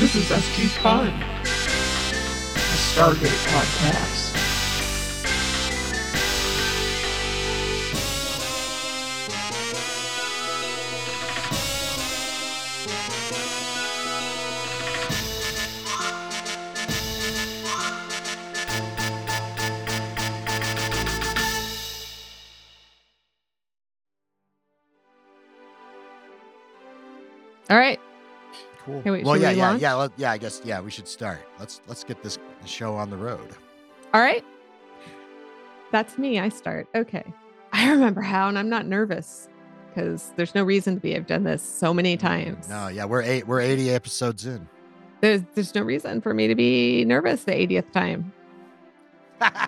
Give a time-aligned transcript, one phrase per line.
[0.00, 1.12] This is SG Fun, a
[2.88, 4.29] Stargate podcast.
[28.90, 29.02] Cool.
[29.02, 29.82] Hey, wait, well, yeah, we yeah, launch?
[29.82, 30.32] yeah, let, yeah.
[30.32, 31.38] I guess yeah, we should start.
[31.58, 33.50] Let's let's get this show on the road.
[34.12, 34.44] All right.
[35.92, 36.38] That's me.
[36.40, 36.88] I start.
[36.94, 37.24] Okay.
[37.72, 39.48] I remember how, and I'm not nervous
[39.88, 41.14] because there's no reason to be.
[41.14, 42.68] I've done this so many times.
[42.68, 43.46] No, yeah, we're eight.
[43.46, 44.68] We're eighty episodes in.
[45.20, 48.32] There's there's no reason for me to be nervous the 80th time.
[49.40, 49.66] uh,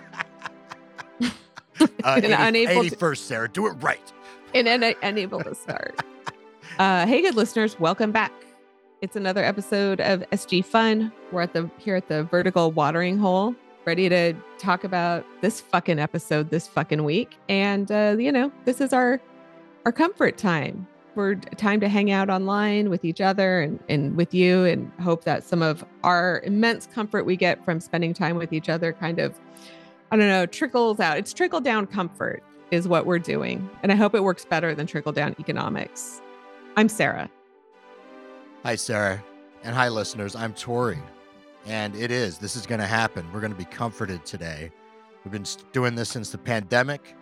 [2.05, 3.49] And 80 unable to- 81st, Sarah.
[3.49, 4.13] Do it right.
[4.53, 5.99] and un- unable to start.
[6.79, 8.31] Uh, hey, good listeners, welcome back.
[9.03, 11.11] It's another episode of SG Fun.
[11.33, 15.99] We're at the here at the vertical watering hole, ready to talk about this fucking
[15.99, 17.35] episode this fucking week.
[17.49, 19.19] And uh, you know, this is our
[19.83, 20.87] our comfort time.
[21.15, 25.25] We're time to hang out online with each other and, and with you and hope
[25.25, 29.19] that some of our immense comfort we get from spending time with each other kind
[29.19, 29.37] of,
[30.11, 31.17] I don't know, trickles out.
[31.17, 33.69] It's trickle down comfort is what we're doing.
[33.83, 36.21] And I hope it works better than trickle down economics.
[36.77, 37.29] I'm Sarah.
[38.63, 39.21] Hi, Sarah,
[39.65, 40.37] and hi, listeners.
[40.37, 40.97] I'm Tori,
[41.65, 42.37] and it is.
[42.37, 43.29] This is going to happen.
[43.33, 44.71] We're going to be comforted today.
[45.25, 47.13] We've been doing this since the pandemic.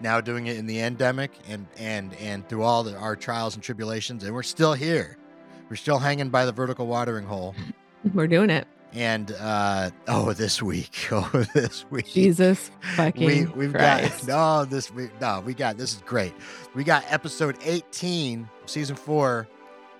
[0.00, 3.64] Now doing it in the endemic, and and and through all the, our trials and
[3.64, 5.18] tribulations, and we're still here.
[5.68, 7.56] We're still hanging by the vertical watering hole.
[8.14, 8.68] We're doing it.
[8.92, 14.28] And uh oh, this week, oh this week, Jesus fucking we we've Christ.
[14.28, 16.34] got no this week no we got this is great
[16.74, 19.48] we got episode 18 season 4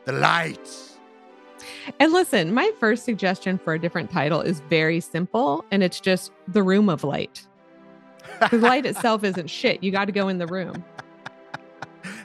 [0.04, 0.68] the light
[2.00, 6.32] And listen, my first suggestion for a different title is very simple, and it's just
[6.48, 7.46] the room of light.
[8.50, 9.82] The light itself isn't shit.
[9.82, 10.84] You got to go in the room.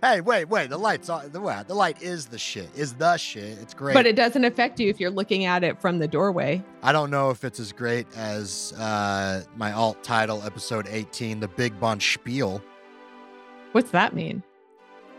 [0.04, 3.58] hey wait wait the lights on the the light is the shit is the shit
[3.60, 6.64] it's great But it doesn't affect you if you're looking at it from the doorway.
[6.84, 11.48] i don't know if it's as great as uh my alt title episode 18 the
[11.48, 12.62] big bonspiel
[13.74, 14.42] What's that mean?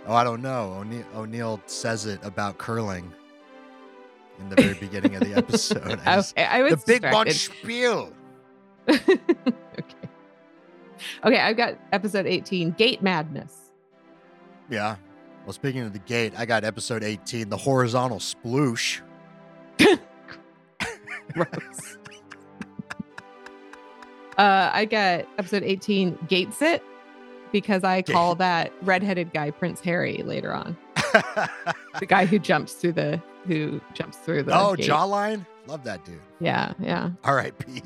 [0.09, 3.13] Oh i don't know o'neill, says it about curling
[4.41, 8.13] in the very beginning of the episode I just- Okay, I was the big bonspiel
[8.89, 10.09] okay.
[11.25, 13.71] Okay, I've got episode 18, Gate Madness.
[14.71, 14.97] Yeah.
[15.45, 19.01] Well, speaking of the gate, I got episode 18, the horizontal sploosh.
[21.35, 21.99] Gross.
[24.39, 26.83] uh, I got episode 18, Gate Sit,
[27.53, 30.77] because I call that redheaded guy Prince Harry later on.
[31.99, 34.89] The guy who jumps through the who jumps through the oh, gate.
[34.89, 35.45] jawline?
[35.67, 36.21] Love that dude.
[36.39, 37.11] Yeah, yeah.
[37.25, 37.83] R.I.P.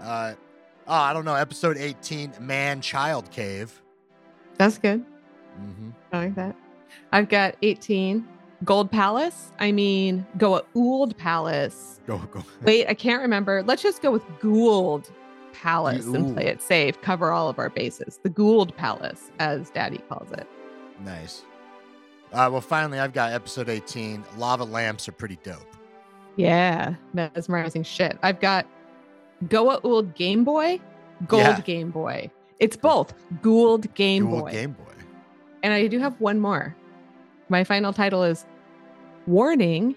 [0.00, 0.34] Uh,
[0.86, 1.34] oh, I don't know.
[1.34, 3.82] Episode 18, man child cave.
[4.56, 5.04] That's good.
[5.56, 6.56] hmm I like that.
[7.12, 8.26] I've got 18,
[8.64, 9.52] Gold Palace.
[9.58, 12.00] I mean, go Gould Palace.
[12.06, 12.44] Go, go.
[12.62, 13.62] Wait, I can't remember.
[13.62, 15.10] Let's just go with Gould
[15.52, 18.18] Palace and play it safe, cover all of our bases.
[18.22, 20.46] The Gould Palace, as Daddy calls it.
[21.04, 21.42] Nice.
[22.32, 24.24] Uh, well, finally, I've got episode 18.
[24.36, 25.66] Lava lamps are pretty dope.
[26.36, 28.18] Yeah, mesmerizing shit.
[28.22, 28.66] I've got
[29.48, 30.80] Goa Old Game Boy,
[31.26, 31.60] Gold Yeah.
[31.60, 32.30] Game Boy.
[32.60, 33.12] It's both
[33.42, 34.52] Gould Game Dual Boy.
[34.52, 34.84] Game Boy.
[35.62, 36.74] And I do have one more.
[37.48, 38.46] My final title is
[39.26, 39.96] Warning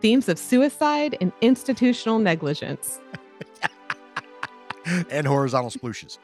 [0.00, 3.00] Themes of Suicide and Institutional Negligence.
[5.10, 6.18] and horizontal splooshes.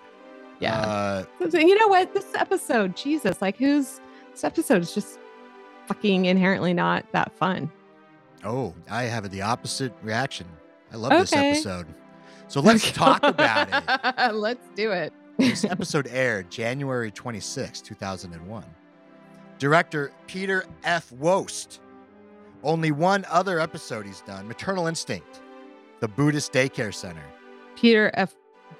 [0.60, 0.78] Yeah.
[0.78, 2.12] Uh, you know what?
[2.14, 4.00] This episode, Jesus, like who's
[4.30, 5.18] this episode is just
[5.86, 7.70] fucking inherently not that fun.
[8.44, 10.46] oh, I have the opposite reaction.
[10.92, 11.86] I love this episode.
[12.48, 14.34] So let's talk about it.
[14.34, 15.12] Let's do it.
[15.38, 18.64] This episode aired January 26, 2001.
[19.58, 21.10] Director Peter F.
[21.10, 21.78] Woeste.
[22.64, 25.42] Only one other episode he's done Maternal Instinct,
[26.00, 27.24] the Buddhist Daycare Center.
[27.76, 28.34] Peter F.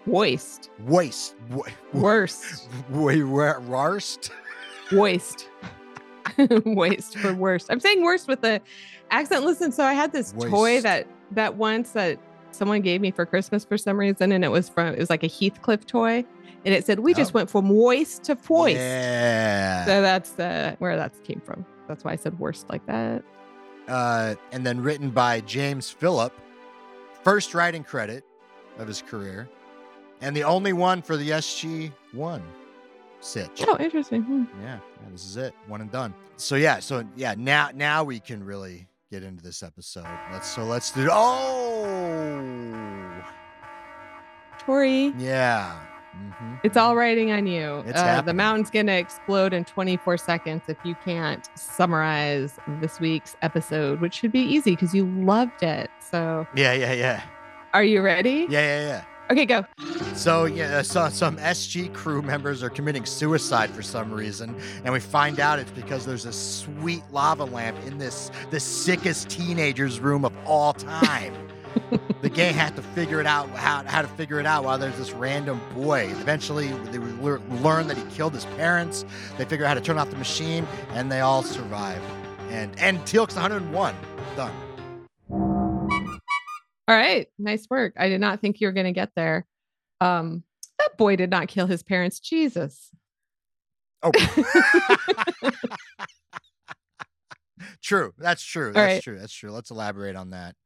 [0.07, 0.71] Waste.
[0.87, 1.05] Wa-
[1.51, 2.69] wa- Worst.
[2.91, 3.59] wa-
[4.93, 5.49] Waste.
[6.65, 7.67] Waste for worst.
[7.71, 8.61] I'm saying worst with the
[9.11, 9.45] accent.
[9.45, 12.19] Listen, so I had this toy that that once that
[12.51, 15.23] someone gave me for Christmas for some reason, and it was from it was like
[15.23, 16.25] a Heathcliff toy,
[16.65, 17.35] and it said we just Oh.
[17.39, 18.77] went from moist to foist.
[18.77, 19.85] Yeah.
[19.87, 21.65] So that's uh, where that came from.
[21.89, 23.23] That's why I said worst like that.
[23.89, 26.33] uh, and then written by James Phillip,
[27.25, 28.25] first writing credit
[28.79, 29.49] of his career,
[30.20, 32.43] and the only one for the SG1
[33.20, 33.64] sitch.
[33.67, 34.22] Oh, interesting.
[34.22, 34.44] Hmm.
[34.62, 36.14] Yeah, yeah, this is it, one and done.
[36.37, 40.06] So yeah, so yeah, now now we can really get into this episode.
[40.32, 41.08] Let's so let's do.
[41.11, 43.22] Oh,
[44.58, 45.78] Tori, yeah.
[46.12, 47.82] hmm it's all writing on you.
[47.87, 53.00] It's Uh, the mountain's going to explode in 24 seconds if you can't summarize this
[53.00, 55.90] week's episode, which should be easy because you loved it.
[56.00, 57.22] So, Yeah, yeah, yeah,
[57.72, 58.46] are you ready?
[58.50, 59.05] yeah, yeah, yeah.
[59.31, 59.65] Okay, go.
[60.15, 64.93] So yeah, uh, so some SG crew members are committing suicide for some reason, and
[64.93, 70.00] we find out it's because there's a sweet lava lamp in this the sickest teenager's
[70.00, 71.32] room of all time.
[72.23, 74.99] the gang had to figure it out how, how to figure it out while there's
[74.99, 76.09] this random boy.
[76.21, 79.05] Eventually, they learn that he killed his parents.
[79.38, 82.03] They figure out how to turn off the machine, and they all survive.
[82.49, 83.94] And and Teal'c's 101
[84.35, 84.53] done.
[86.91, 87.29] All right.
[87.39, 87.95] Nice work.
[87.97, 89.47] I did not think you were going to get there.
[90.01, 90.43] Um,
[90.81, 92.19] that boy did not kill his parents.
[92.19, 92.91] Jesus.
[94.03, 94.11] Oh.
[97.81, 98.13] true.
[98.19, 98.73] That's true.
[98.73, 99.01] That's right.
[99.01, 99.21] true.
[99.21, 99.53] That's true.
[99.53, 100.57] Let's elaborate on that.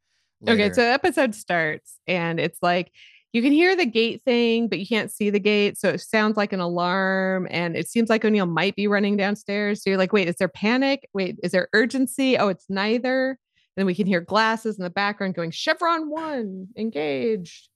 [0.48, 2.90] Okay, so the episode starts and it's like
[3.34, 5.76] you can hear the gate thing, but you can't see the gate.
[5.76, 7.48] So it sounds like an alarm.
[7.50, 9.82] And it seems like O'Neill might be running downstairs.
[9.82, 11.06] So you're like, wait, is there panic?
[11.12, 12.38] Wait, is there urgency?
[12.38, 13.38] Oh, it's neither.
[13.76, 17.68] Then we can hear glasses in the background going, Chevron one, engaged.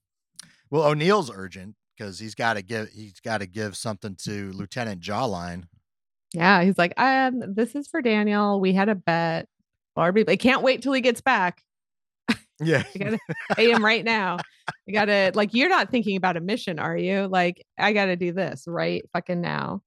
[0.71, 5.01] well, O'Neill's urgent because he's got to give he's got to give something to Lieutenant
[5.01, 5.65] Jawline.
[6.33, 8.61] Yeah, he's like, um, this is for Daniel.
[8.61, 9.49] We had a bet.
[9.97, 11.63] Barbie, I can't wait till he gets back.
[12.61, 12.83] Yeah.
[12.93, 13.19] I gotta
[13.55, 14.39] pay him right now.
[14.69, 17.29] I gotta like you're not thinking about a mission, are you?
[17.29, 19.83] Like, I gotta do this right fucking now.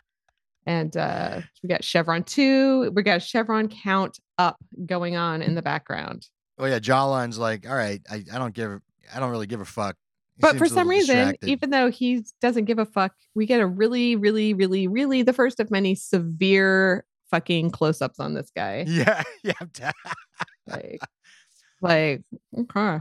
[0.65, 5.61] And uh we got Chevron two, we got Chevron count up going on in the
[5.61, 6.27] background.
[6.59, 8.79] Oh yeah, Jawline's like, all right, I, I don't give
[9.13, 9.95] I don't really give a fuck.
[10.37, 11.49] He But for some reason, distracted.
[11.49, 15.33] even though he doesn't give a fuck, we get a really, really, really, really the
[15.33, 18.85] first of many severe fucking close-ups on this guy.
[18.87, 19.91] yeah, yeah,
[20.67, 21.01] Like,
[21.81, 22.21] like,
[22.57, 22.99] okay.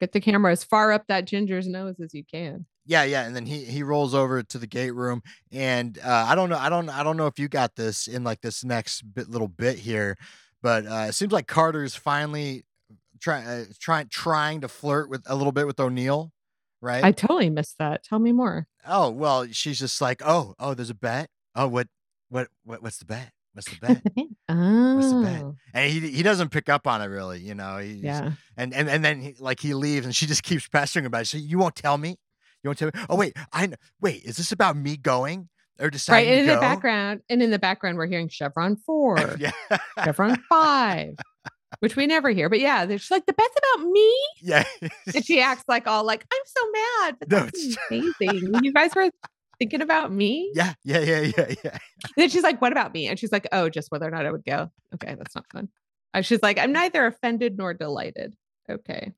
[0.00, 2.66] Get the camera as far up that ginger's nose as you can.
[2.88, 6.34] Yeah, yeah, and then he he rolls over to the gate room, and uh, I
[6.34, 9.02] don't know, I don't I don't know if you got this in like this next
[9.02, 10.16] bit little bit here,
[10.62, 12.64] but uh, it seems like Carter's finally
[13.20, 16.32] trying uh, trying trying to flirt with a little bit with O'Neill,
[16.80, 17.04] right?
[17.04, 18.04] I totally missed that.
[18.04, 18.66] Tell me more.
[18.86, 21.28] oh well, she's just like, oh oh, there's a bet.
[21.54, 21.88] Oh what
[22.30, 23.32] what what what's the bet?
[23.52, 24.02] What's the bet?
[25.12, 25.42] the bet?
[25.42, 27.76] oh, and he he doesn't pick up on it really, you know.
[27.76, 28.32] He's, yeah.
[28.56, 31.26] And and and then he, like he leaves, and she just keeps pestering about it.
[31.26, 32.16] So you won't tell me?
[32.62, 33.06] You want to tell me?
[33.10, 33.70] Oh wait, I
[34.00, 34.24] wait.
[34.24, 35.48] Is this about me going
[35.80, 35.92] or Right.
[35.92, 39.52] deciding And in to the background, and in the background, we're hearing Chevron four, yeah,
[40.04, 41.14] Chevron five,
[41.80, 42.48] which we never hear.
[42.48, 44.12] But yeah, they're like, the best about me.
[44.42, 44.64] yeah.
[45.14, 47.16] And she acts like all like, I'm so mad.
[47.20, 47.76] But No, that's it's-
[48.20, 48.54] amazing.
[48.64, 49.08] you guys were
[49.60, 50.50] thinking about me.
[50.54, 51.70] yeah, yeah, yeah, yeah, yeah.
[51.72, 53.06] And then she's like, what about me?
[53.08, 54.70] And she's like, oh, just whether or not I would go.
[54.94, 55.68] Okay, that's not fun.
[56.14, 58.34] Uh, she's like, I'm neither offended nor delighted.
[58.70, 59.12] Okay.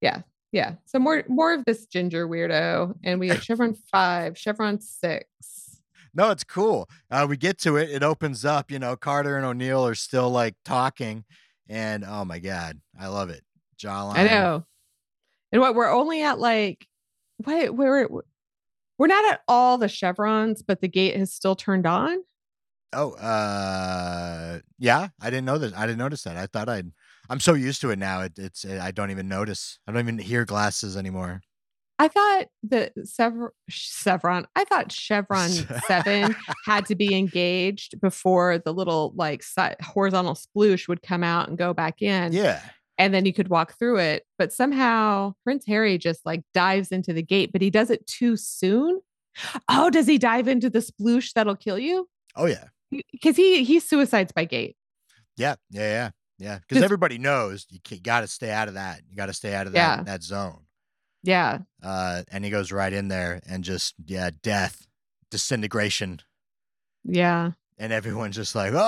[0.00, 0.22] Yeah.
[0.56, 0.76] Yeah.
[0.86, 2.94] So more more of this ginger weirdo.
[3.04, 5.82] And we have Chevron five, Chevron six.
[6.14, 6.88] No, it's cool.
[7.10, 7.90] Uh, we get to it.
[7.90, 8.70] It opens up.
[8.70, 11.26] You know, Carter and O'Neill are still like talking,
[11.68, 13.42] and oh my god, I love it.
[13.78, 14.16] Jawline.
[14.16, 14.64] I know.
[15.52, 16.86] And what we're only at like
[17.36, 18.08] what we're
[18.96, 22.24] we're not at all the chevrons, but the gate has still turned on.
[22.94, 25.08] Oh, uh, yeah.
[25.20, 25.76] I didn't know that.
[25.76, 26.38] I didn't notice that.
[26.38, 26.92] I thought I'd.
[27.30, 28.20] I'm so used to it now.
[28.22, 28.64] It, it's.
[28.64, 29.78] Uh, I don't even notice.
[29.86, 31.40] I don't even hear glasses anymore.
[31.98, 35.48] I thought that Sever- Chevron, I thought Chevron
[35.86, 41.48] 7 had to be engaged before the little like si- horizontal sploosh would come out
[41.48, 42.34] and go back in.
[42.34, 42.60] Yeah.
[42.98, 44.24] And then you could walk through it.
[44.38, 48.36] But somehow Prince Harry just like dives into the gate, but he does it too
[48.36, 49.00] soon.
[49.68, 52.08] Oh, does he dive into the sploosh that'll kill you?
[52.36, 52.64] Oh yeah.
[52.90, 54.76] Because he he suicides by gate.
[55.38, 55.54] Yeah.
[55.70, 55.80] Yeah.
[55.82, 56.10] Yeah.
[56.38, 56.58] Yeah.
[56.66, 59.00] Because everybody knows you got to stay out of that.
[59.08, 60.02] You got to stay out of that Yeah.
[60.04, 60.64] that zone.
[61.22, 61.58] Yeah.
[61.82, 64.86] Uh, and he goes right in there and just yeah, death,
[65.30, 66.20] disintegration,
[67.04, 67.52] Yeah.
[67.78, 68.78] and everyone's just like, oh,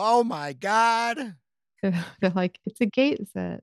[0.00, 1.34] oh my god.
[1.82, 3.62] They're like, it's a gate set.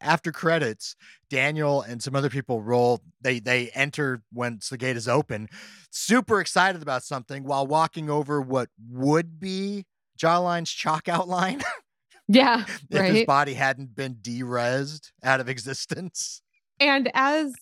[0.00, 0.96] After credits,
[1.30, 3.00] Daniel and some other people roll.
[3.22, 5.48] They they enter once the gate is open,
[5.90, 9.86] super excited about something while walking over what would be
[10.18, 11.62] Jawline's chalk outline
[12.28, 12.64] Yeah.
[12.90, 16.42] if his body hadn't been derezzed out of existence.
[16.80, 17.52] And as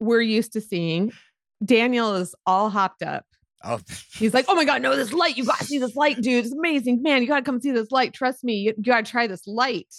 [0.00, 1.12] we're used to seeing,
[1.64, 3.24] Daniel is all hopped up.
[3.64, 3.78] Oh,
[4.14, 4.96] He's like, "Oh my god, no!
[4.96, 6.44] This light, you gotta see this light, dude.
[6.44, 7.22] It's amazing, man.
[7.22, 8.12] You gotta come see this light.
[8.12, 9.94] Trust me, you, you gotta try this light."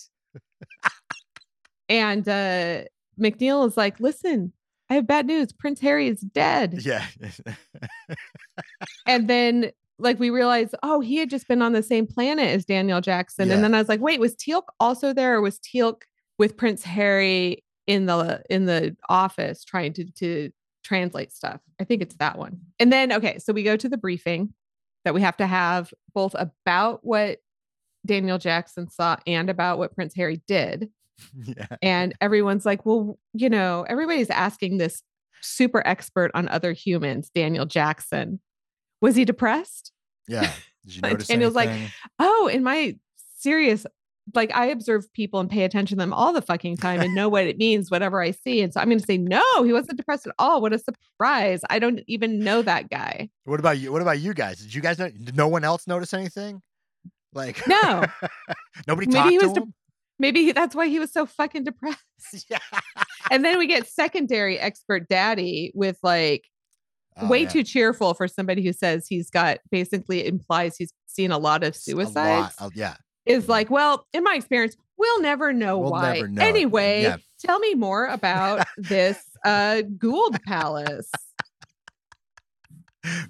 [1.89, 2.83] and uh
[3.17, 4.51] McNeil is like, "Listen,
[4.89, 5.53] I have bad news.
[5.53, 7.05] Prince Harry is dead." yeah.
[9.05, 9.71] And then
[10.03, 13.47] like we realized, oh, he had just been on the same planet as Daniel Jackson.
[13.49, 13.55] Yeah.
[13.55, 16.03] And then I was like, wait, was Teal'c also there or was Teal'c
[16.37, 20.51] with Prince Harry in the in the office trying to to
[20.83, 21.61] translate stuff?
[21.79, 22.59] I think it's that one.
[22.79, 24.53] And then okay, so we go to the briefing
[25.05, 27.39] that we have to have both about what
[28.05, 30.89] Daniel Jackson saw and about what Prince Harry did.
[31.43, 31.67] yeah.
[31.81, 35.03] And everyone's like, well, you know, everybody's asking this
[35.41, 38.39] super expert on other humans, Daniel Jackson.
[39.01, 39.91] Was he depressed?
[40.27, 40.51] Yeah.
[40.85, 41.69] Did you notice Daniel's like.
[42.19, 42.97] Oh, in my
[43.39, 43.85] serious,
[44.33, 47.27] like I observe people and pay attention to them all the fucking time and know
[47.29, 48.61] what it means, whatever I see.
[48.61, 50.61] And so I'm going to say, no, he wasn't depressed at all.
[50.61, 51.61] What a surprise.
[51.69, 53.29] I don't even know that guy.
[53.45, 53.91] what about you?
[53.91, 54.59] What about you guys?
[54.59, 55.09] Did you guys know?
[55.09, 56.61] Did no one else notice anything?
[57.33, 58.05] Like No.
[58.87, 59.73] nobody Maybe talked he to was de-.
[60.19, 61.99] Maybe he- that's why he was so fucking depressed.
[62.49, 62.59] yeah.
[63.31, 66.45] And then we get secondary expert daddy with like
[67.17, 67.49] Oh, way yeah.
[67.49, 71.75] too cheerful for somebody who says he's got basically implies he's seen a lot of
[71.75, 72.55] suicides.
[72.59, 72.95] lot of- yeah.
[73.25, 76.13] is like, well, in my experience, we'll never know We'll why.
[76.15, 76.41] never know.
[76.43, 77.17] Anyway, Yeah.
[77.39, 81.09] tell me more about this uh Gould Palace.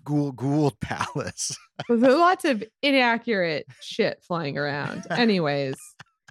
[0.04, 1.58] Gould Gould Palace.
[1.90, 5.06] There's lots of inaccurate shit flying around.
[5.10, 5.76] Anyways,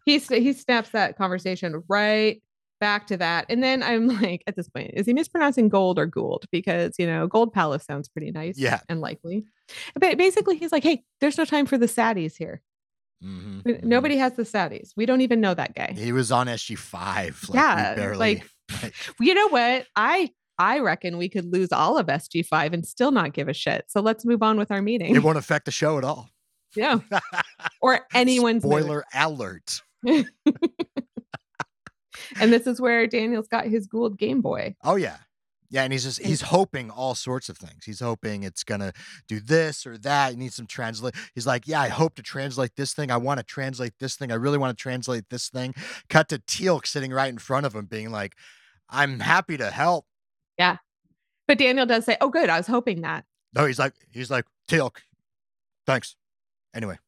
[0.05, 2.41] he he snaps that conversation right
[2.83, 6.05] back to that, and then I'm like, at this point, is he mispronouncing gold or
[6.07, 6.45] Gould?
[6.53, 8.81] Because you know, Gold Palace sounds pretty nice, Yeah.
[8.91, 9.47] and likely.
[9.99, 12.61] But basically, he's like, hey, there's no time for the saddies here.
[13.25, 13.85] Mhm, We- mhm.
[13.85, 14.91] Nobody has the saddies.
[14.97, 15.95] We don't even know that guy.
[15.97, 17.41] He was on SG five.
[17.49, 18.51] Like, Yeah, barely, like-
[18.83, 19.87] like, You know what?
[19.97, 23.85] I I reckon we could lose all of SG5 and still not give a shit.
[23.89, 25.15] So let's move on with our meeting.
[25.17, 26.29] it won't affect the show at all.
[26.77, 26.99] yeah.
[27.81, 29.05] Or anyone's mood.
[29.15, 29.81] alert.
[32.41, 34.75] And this is where Daniel's got his Gould Game Boy.
[34.85, 35.19] Oh yeah.
[35.71, 37.85] Yeah, and he's just he's hoping all sorts of things.
[37.87, 38.93] He's hoping it's gonna
[39.27, 40.33] do this or that.
[40.33, 41.15] He needs some translate.
[41.35, 43.11] He's like, yeah, I hope to translate this thing.
[43.11, 44.31] I want to translate this thing.
[44.31, 45.75] I really want to translate this thing.
[46.11, 48.35] Cut to Teal'c sitting right in front of him, being like,
[48.91, 50.05] I'm happy to help.
[50.59, 50.77] Yeah,
[51.49, 52.51] but Daniel does say, "Oh, good.
[52.51, 53.25] I was hoping that."
[53.55, 54.97] No, he's like, he's like, Teal'c,
[55.87, 56.17] thanks.
[56.75, 56.99] Anyway.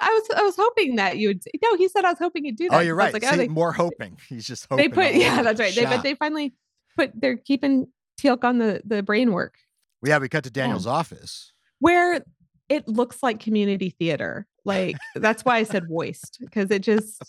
[0.00, 0.38] No, he said I was.
[0.38, 1.42] I was hoping that you would.
[1.62, 2.76] No, he said I was hoping you'd do oh, that.
[2.78, 3.12] Oh, you're right.
[3.12, 4.18] Like, oh, See, they, more hoping.
[4.28, 5.14] He's just they put.
[5.14, 5.74] Yeah, that's right.
[5.74, 6.54] They but they finally
[6.96, 7.12] put.
[7.14, 7.88] They're keeping
[8.20, 9.54] Teal'c on the the brain work.
[10.02, 11.52] Well, yeah, we cut to Daniel's office.
[11.78, 12.22] where
[12.68, 14.46] it looks like community theater.
[14.64, 17.22] Like that's why I said voiced because it just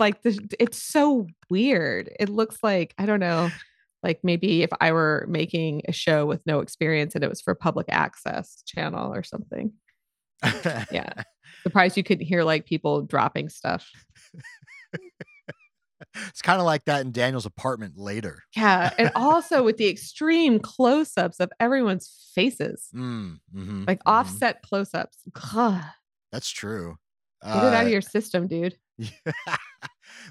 [0.00, 2.10] like the, it's so weird.
[2.18, 3.50] It looks like I don't know,
[4.02, 7.54] like maybe if I were making a show with no experience and it was for
[7.54, 9.72] public access channel or something.
[10.90, 11.24] Yeah.
[11.62, 13.90] Surprised you couldn't hear like people dropping stuff.
[16.28, 18.42] it's kind of like that in Daniel's apartment later.
[18.56, 24.10] Yeah, and also with the extreme close-ups of everyone's faces, Mm, mhm, like mhm.
[24.12, 25.18] offset close-ups.
[25.54, 25.82] Ugh,
[26.32, 26.96] That's true.
[27.42, 28.76] Get it out Uh, of your system, dude.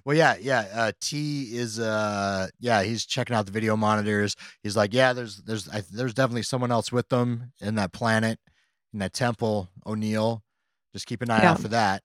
[0.05, 0.67] well, yeah, yeah.
[0.74, 4.36] Uh, T is, uh, yeah, he's checking out the video monitors.
[4.63, 8.39] He's like, yeah, there's, there's, I, there's definitely someone else with them in that planet,
[8.93, 9.69] in that temple.
[9.86, 10.43] O'Neill.
[10.94, 11.51] Just keep an eye Yeah.
[11.51, 12.03] out for that.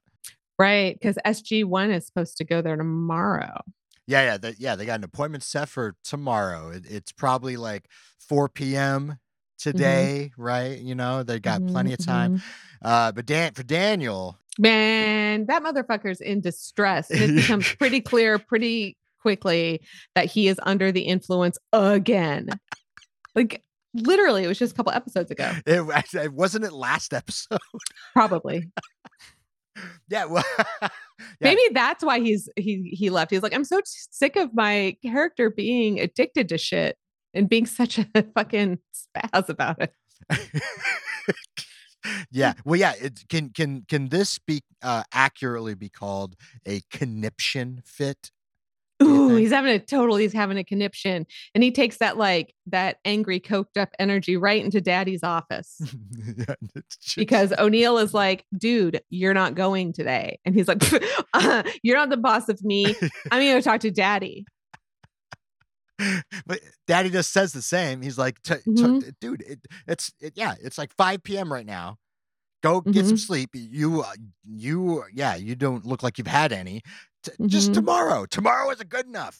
[0.59, 3.61] Right, because SG one is supposed to go there tomorrow.
[4.07, 4.77] Yeah, yeah, they, yeah.
[4.77, 6.71] They got an appointment set for tomorrow.
[6.71, 7.89] It, it's probably like
[8.29, 9.19] 4 p.m.
[9.59, 10.79] today, right?
[10.79, 12.39] You know, they got plenty of time.
[12.39, 12.43] Mhm,
[12.83, 14.39] Uh, but Dan, for Daniel.
[14.59, 17.11] Man, that motherfucker's in distress.
[17.11, 19.81] And it becomes pretty clear pretty quickly
[20.15, 22.49] that he is under the influence again.
[23.35, 23.63] Like
[23.95, 25.53] literally, it was just a couple episodes ago.
[25.67, 27.59] it, it wasn't it last episode.
[28.13, 28.71] Probably.
[30.09, 30.45] yeah, well,
[30.81, 30.89] yeah.
[31.41, 33.31] Maybe that's why he's he he left.
[33.31, 36.97] He's like, I'm so sick of my character being addicted to shit
[37.35, 39.93] and being such a fucking spaz about it.
[42.33, 46.35] yeah well yeah it can can can this be uh accurately be called
[46.67, 48.31] a conniption fit
[49.07, 51.27] Ooh, he's having a total, he's having a conniption.
[51.55, 55.81] And he takes that like that angry, coked up energy right into daddy's office.
[56.37, 60.39] Yeah, just- because O'Neill is like, dude, you're not going today.
[60.45, 60.83] And he's like,
[61.35, 62.87] uh, you're not the boss of me.
[63.31, 64.45] I'm going to talk to daddy.
[66.47, 69.13] but daddy just says the same he's like "T- t- Mhm.
[69.21, 71.97] dude it, it's it, yeah it's like 5 p.m right now
[72.63, 73.21] go get some Mhm.
[73.21, 74.13] sleep you uh,
[74.45, 76.83] you yeah you don't look like you've had any
[77.23, 77.75] T- just Mhm.
[77.75, 79.39] tomorrow tomorrow isn't good enough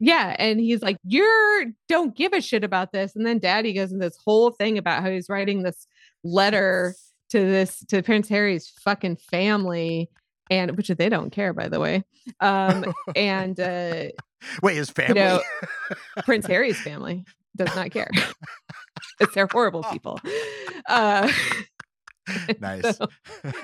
[0.00, 0.34] Yeah.
[0.38, 3.14] And he's like, you're don't give a shit about this.
[3.14, 5.86] And then daddy goes into this whole thing about how he's writing this
[6.24, 6.94] letter
[7.30, 10.10] to this, to Prince Harry's fucking family.
[10.50, 12.02] And which they don't care, by the way.
[12.40, 14.08] Um, and uh,
[14.60, 15.40] wait his family know,
[16.24, 17.24] Prince Harry's family
[17.56, 18.10] does not care.
[19.20, 20.20] It's they're horrible people.
[20.88, 21.30] Uh,
[22.60, 22.96] nice.
[22.96, 23.06] So,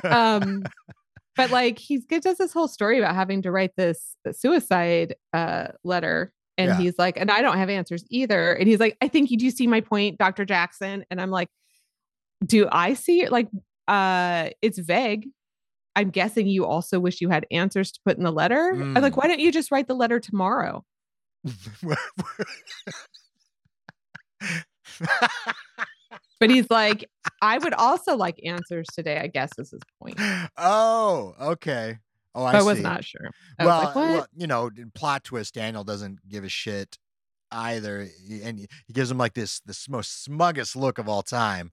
[0.05, 0.63] um,
[1.39, 5.69] but like he's gives us this whole story about having to write this suicide uh
[5.85, 6.35] letter.
[6.59, 6.77] And Yeah.
[6.77, 8.53] he's like and i don't have answers either.
[8.53, 11.05] And he's like i think you do see my point dr jackson.
[11.11, 11.49] And i'm like
[12.45, 13.33] do i see it?
[13.33, 13.49] Like
[13.89, 15.29] uh it's vague.
[15.97, 18.71] I'm guessing you also wish you had answers to put in the letter.
[18.73, 19.17] I'm like Mm.
[19.17, 20.85] why don't you just write the letter tomorrow
[26.41, 27.09] but he's like
[27.43, 30.17] i would also like answers today i guess is his point
[30.57, 31.99] oh, okay.
[32.35, 35.83] Oh, I i was not sure I well, like well, you know, plot twist, Daniel
[35.83, 36.99] doesn't give a shit
[37.51, 38.09] either,
[38.43, 41.73] and he gives him like this this most smuggest look of all time.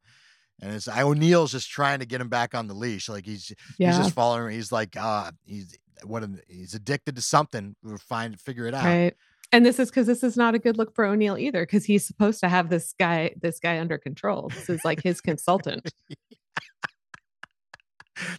[0.62, 3.90] And it's O'Neill's just trying to get him back on the leash, like he's yeah
[3.90, 4.54] he's just following.
[4.54, 7.76] He's like, uh, he's what he's addicted to something.
[7.84, 8.86] We'll find figure it out.
[8.86, 9.16] Right.
[9.52, 12.06] And this is because this is not a good look for O'Neill either, because he's
[12.06, 14.50] supposed to have this guy, this guy under control.
[14.54, 15.90] This is like his consultant.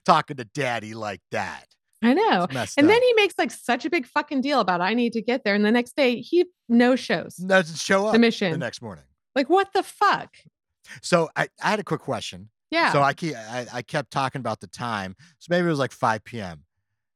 [0.04, 1.66] Talking to daddy like that.
[2.02, 2.46] I know.
[2.78, 5.44] And then he makes like such a big fucking deal about I need to get
[5.44, 5.54] there.
[5.54, 8.52] And the next day he no shows doesn't show up the mission.
[8.52, 9.04] the next morning.
[9.34, 10.34] like what the fuck?
[11.02, 12.50] So I, I had a quick question.
[12.70, 12.92] Yeah.
[12.92, 15.14] So I keep I, I kept talking about the time.
[15.38, 16.64] So maybe it was like 5 p.m.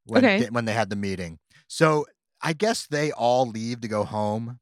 [0.06, 0.40] when Okay.
[0.44, 1.38] they- when they had the meeting.
[1.68, 2.06] So
[2.42, 4.58] I guess they all leave to go home,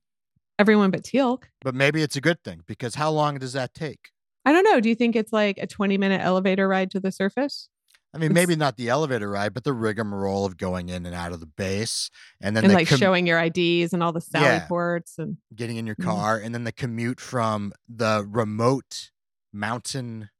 [0.58, 1.44] Everyone but Teal'c.
[1.62, 4.11] but maybe it's a good thing because how long does that take?
[4.44, 4.80] I don't know.
[4.80, 7.68] Do you think it's like a 20 minute elevator ride to the surface?
[8.14, 11.14] I mean, It's- maybe not the elevator ride, but the rigmarole of going in and
[11.14, 14.20] out of the base, and then and like com- showing your IDs and all the
[14.23, 14.66] Sally Yeah.
[14.66, 16.04] ports and getting in your Mhm.
[16.04, 19.11] car, and then the commute from the remote
[19.52, 20.30] mountain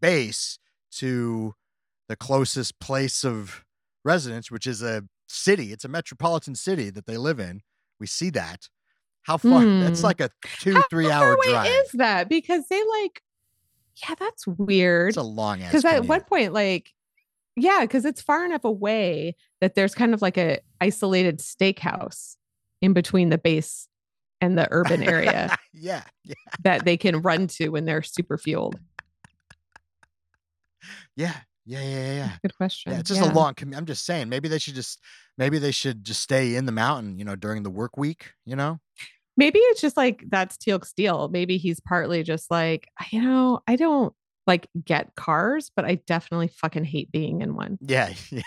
[0.00, 0.58] base
[0.92, 1.54] to
[2.08, 3.64] the closest place of
[4.04, 5.72] residence, which is a city.
[5.72, 7.60] It's a metropolitan city that they live in.
[8.00, 8.68] We see that.
[9.22, 9.64] How far?
[9.64, 10.06] That's Hmm.
[10.06, 10.30] like a
[10.60, 11.66] two, How three hour away drive.
[11.70, 12.28] is that?
[12.28, 13.22] Because they like,
[14.08, 15.08] yeah, that's weird.
[15.10, 15.70] It's a long ass.
[15.72, 16.92] because at one point like
[17.56, 22.36] yeah because it's far enough away that there's kind of like a isolated steakhouse
[22.80, 23.88] in between the base
[24.40, 28.78] and the urban area yeah, yeah, that they can run to when they're super fueled
[31.16, 31.34] yeah,
[31.68, 32.30] yeah, yeah, yeah, yeah.
[32.42, 33.54] good question Yeah, it's just a long.
[33.76, 35.00] I'm just saying, maybe they should just,
[35.36, 38.32] maybe they should just stay in the mountain, you know, during the work week.
[38.46, 38.80] You know,
[39.36, 43.76] maybe it's just like that's teal'c's deal maybe he's partly just like you know i
[43.76, 44.12] don't
[44.48, 48.12] like get cars but i definitely fucking hate being in one Yeah.
[48.30, 48.42] yeah.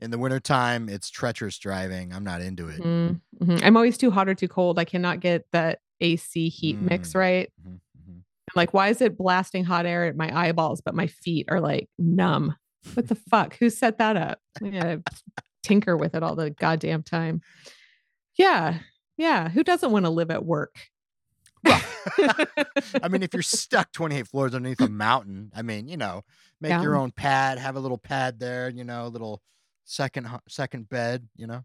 [0.00, 2.12] In the wintertime, it's treacherous driving.
[2.12, 2.80] I'm not into it.
[2.82, 3.60] Mhm, mhm.
[3.64, 7.18] i'm always too hot or too cold i cannot get that ac heat mix Mm.
[7.18, 7.80] right Mhm, mhm.
[8.54, 11.88] Like, why is it blasting hot air at my eyeballs, but my feet are like
[11.98, 12.54] numb?
[12.94, 13.56] What the fuck?
[13.58, 14.38] Who set that up?
[14.62, 15.02] I gotta
[15.62, 17.42] tinker with it all the goddamn time.
[18.36, 18.78] Yeah.
[19.16, 19.48] Yeah.
[19.48, 20.74] Who doesn't want to live at work?
[21.62, 21.82] Well,
[23.02, 26.22] I mean, if you're stuck 28 floors underneath a mountain, I mean, you know,
[26.60, 29.42] make your own pad, have a little pad there, you know, a little
[29.84, 31.64] second second bed, you know.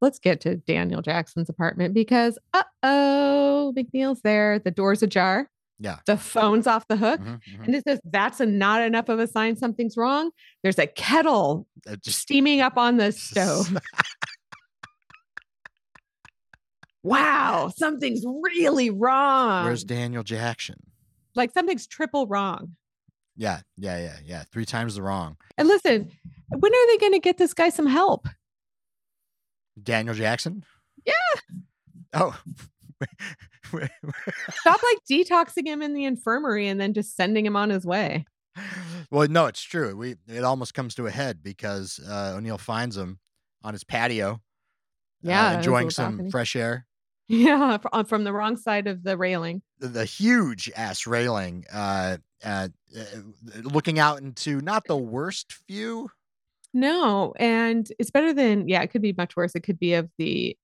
[0.00, 4.58] Let's get to Daniel Jackson's apartment because, uh oh, McNeil's there.
[4.58, 5.48] The door's ajar.
[5.82, 5.96] Yeah.
[6.06, 7.20] The phone's off the hook.
[7.20, 7.66] Mhm, mhm.
[7.66, 10.30] And it says that's a, not enough of a sign something's wrong.
[10.62, 11.66] There's a kettle
[12.04, 13.76] just steaming up on the stove.
[17.02, 19.64] wow, something's really wrong.
[19.64, 20.76] Where's Daniel Jackson?
[21.34, 22.76] like something's triple wrong.
[23.36, 24.44] Yeah, yeah, yeah, yeah.
[24.52, 25.38] Three times the wrong.
[25.56, 26.10] And listen,
[26.50, 28.28] when are they going to get this guy some help?
[29.82, 30.62] Daniel Jackson?
[31.06, 31.12] Yeah.
[32.12, 32.38] Oh.
[33.66, 38.24] Stop like detoxing him in the infirmary and then just sending him on his way.
[39.10, 39.96] well, no, it's true.
[39.96, 43.18] We it almost comes to a head because uh, O'Neill finds him
[43.62, 44.38] on his patio, uh,
[45.22, 46.30] Yeah, his enjoying some balcony.
[46.30, 46.86] fresh air.
[47.28, 49.62] Yeah, from the wrong side of the railing.
[49.78, 53.04] The, the huge ass railing, uh, uh, uh,
[53.62, 56.10] looking out into not the worst view.
[56.74, 58.82] No, and it's better than yeah.
[58.82, 59.54] It could be much worse.
[59.54, 60.58] It could be of the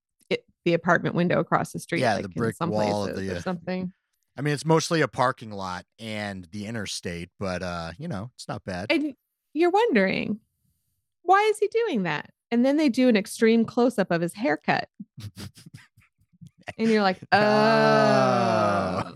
[0.65, 2.01] the apartment window across the street.
[2.01, 3.93] Yeah, like the in brick some wall of the, or uh, something.
[4.37, 8.47] I mean, it's mostly a parking lot and the interstate, but uh, you know, it's
[8.49, 8.87] not bad.
[8.91, 9.15] And
[9.55, 10.41] you're wondering
[11.23, 12.31] why is he doing that?
[12.51, 14.89] And then they do an extreme close up of his haircut,
[16.79, 19.15] and you're like, oh, Oh.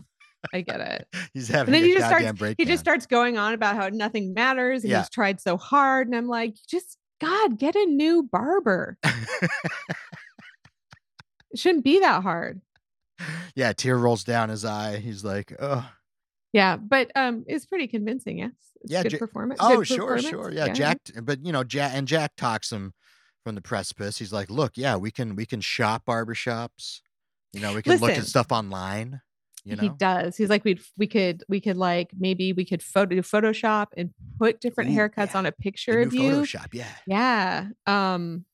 [0.53, 1.07] I get it.
[1.35, 2.55] He's And having then a he just starts breakdown.
[2.59, 4.99] he just starts going on about how nothing matters and Yeah.
[4.99, 6.09] he's tried so hard.
[6.09, 8.99] And I'm like, just God, get a new barber.
[11.53, 12.61] It shouldn't be that hard.
[13.55, 14.97] yeah, tear rolls down his eye.
[14.99, 15.89] He's like, oh,
[16.53, 18.39] Yeah, but um, it's pretty convincing.
[18.39, 19.61] Yes, it's Yeah, good performance.
[19.63, 20.29] oh, good sure, performance.
[20.29, 20.99] sure, yeah, Jack.
[21.23, 22.95] But you know, Jack and Jack talks him
[23.45, 24.19] from the precipice.
[24.19, 27.01] He's like, look, yeah, we can we can shop barbershops.
[27.53, 29.21] You know, we can look at stuff online.
[29.65, 30.37] You know, He does.
[30.37, 34.61] He's like, we'd we could we could like maybe we could photo Photoshop and put
[34.61, 35.39] different Ooh, haircuts yeah.
[35.39, 36.33] on a picture of you.
[36.33, 36.69] Photoshop.
[36.73, 36.87] Yeah.
[37.07, 37.67] Yeah.
[37.87, 38.45] Um,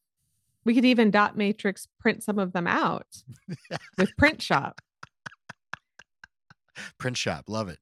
[0.69, 3.07] we could even dot matrix print some of them out
[3.97, 4.83] with print shop.
[6.99, 7.45] Print shop.
[7.49, 7.79] Love it.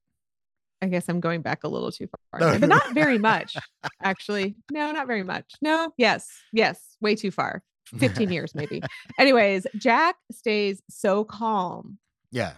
[0.81, 3.57] I guess I'm going back a little too far, there, but not very much,
[4.01, 4.55] actually.
[4.71, 5.51] No, not very much.
[5.61, 7.61] No, yes, yes, way too far.
[7.97, 8.81] 15 years, maybe.
[9.19, 11.97] Anyways, Jack stays so calm.
[12.31, 12.53] Yeah.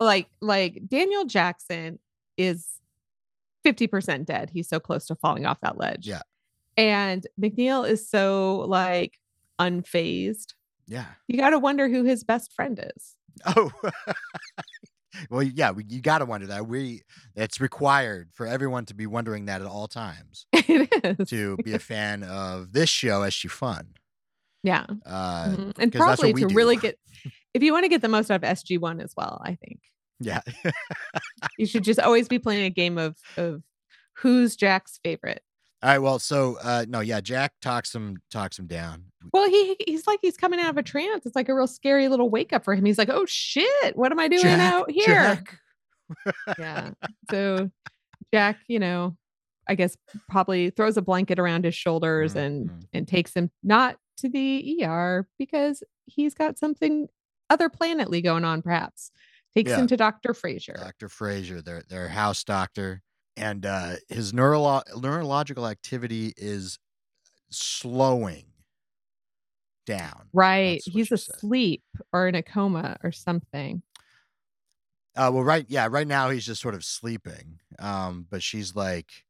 [0.00, 1.98] Like, like Daniel Jackson
[2.38, 2.66] is
[3.66, 4.48] 50% dead.
[4.50, 6.06] He's so close to falling off that ledge.
[6.06, 6.22] Yeah.
[6.78, 9.18] And McNeil is so like
[9.60, 10.54] unfazed.
[10.86, 11.06] Yeah.
[11.28, 13.16] You got to wonder who his best friend is.
[13.46, 13.70] Oh.
[15.30, 15.70] well, yeah.
[15.70, 16.66] We, you got to wonder that.
[16.66, 17.02] We.
[17.36, 21.28] It's required for everyone to be wondering that at all times it is.
[21.30, 23.94] to be a fan of this show, SG Fun.
[24.62, 24.86] Yeah.
[25.06, 25.72] Uh, Mhm.
[25.78, 26.54] And 'cause that's what probably to do.
[26.54, 26.98] really get,
[27.52, 29.80] if you want to get the most out of SG1 as well, I think
[30.20, 30.40] Yeah.
[31.58, 33.62] you should just always be playing a game of, of
[34.18, 35.42] who's Jack's favorite.
[35.84, 35.98] All right.
[35.98, 39.04] Well, so uh no, yeah, Jack talks him talks him down.
[39.34, 41.26] Well, he he's like he's coming out of a trance.
[41.26, 42.84] It's like a real scary little wake up for him.
[42.86, 45.44] He's like, "Oh shit, what am I doing Jack, out here?"
[46.58, 46.90] Yeah.
[47.30, 47.70] So
[48.32, 49.16] Jack, you know,
[49.68, 49.96] I guess
[50.28, 54.82] probably throws a blanket around his shoulders Mhm, and and takes him not to the
[54.84, 57.08] ER because he's got something
[57.50, 58.62] other planetly going on.
[58.62, 59.10] Perhaps
[59.54, 59.78] takes Yeah.
[59.80, 60.74] him to Doctor Fraiser.
[60.78, 61.08] Dr.
[61.08, 63.02] Fraiser, their their house doctor,
[63.36, 66.78] and uh his neurolo- neurological activity is
[67.50, 68.46] slowing
[69.86, 70.30] down.
[70.32, 70.82] Right.
[70.84, 71.36] He's she said.
[71.38, 73.82] asleep or in a coma or something.
[75.16, 77.60] Uh well right yeah, right now he's just sort of sleeping.
[77.78, 79.24] Um but she's like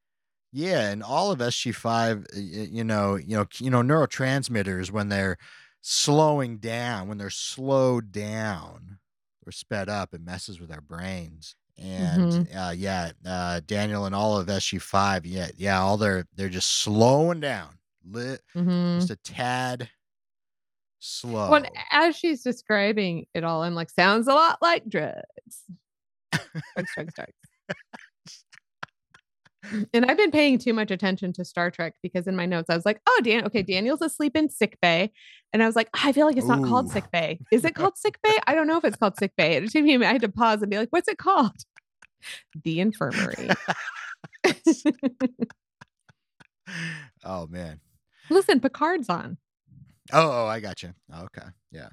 [0.53, 5.09] yeah, and all of SG5 y- y- you know, you know, you know neurotransmitters when
[5.11, 5.39] they're
[5.83, 8.99] slowing down, when they're slowed down
[9.47, 11.57] or sped up, it messes with our brains.
[11.77, 16.81] And uh, yeah, uh, Daniel and all of SG5, yeah, yeah, all they're they're just
[16.81, 19.01] slowing down, lit, mm-hmm.
[19.01, 19.89] just a tad
[21.01, 21.51] slow.
[21.51, 25.23] Well, as she's describing it all, I'm like, sounds a lot like drugs.
[26.33, 27.33] drugs, drugs, drugs.
[29.93, 32.77] And I've been paying too much attention to Star Trek because in my notes I
[32.77, 35.11] was like, oh, Dan, okay, Daniel's asleep in sick bay,
[35.53, 37.39] and I was like, I feel like it's not called sick bay.
[37.51, 38.37] Is it called sick bay?
[38.47, 39.55] I don't know if it's called sick bay.
[39.55, 40.05] It took me.
[40.05, 41.57] I had to pause and be like, what's it called?
[42.63, 43.51] The infirmary.
[47.25, 47.81] oh man.
[48.31, 49.37] Listen, Picard's on.
[50.13, 50.95] Oh, oh, I got you.
[51.15, 51.89] Okay, yeah.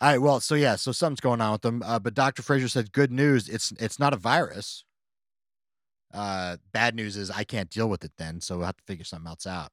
[0.00, 0.18] All right.
[0.18, 1.82] Well, so yeah, so something's going on with them.
[1.84, 3.48] Uh, but Doctor Fraiser said, "Good news.
[3.48, 4.84] It's it's not a virus.
[6.12, 8.12] Uh, bad news is I can't deal with it.
[8.18, 9.70] Then, so we'll have to figure something else out."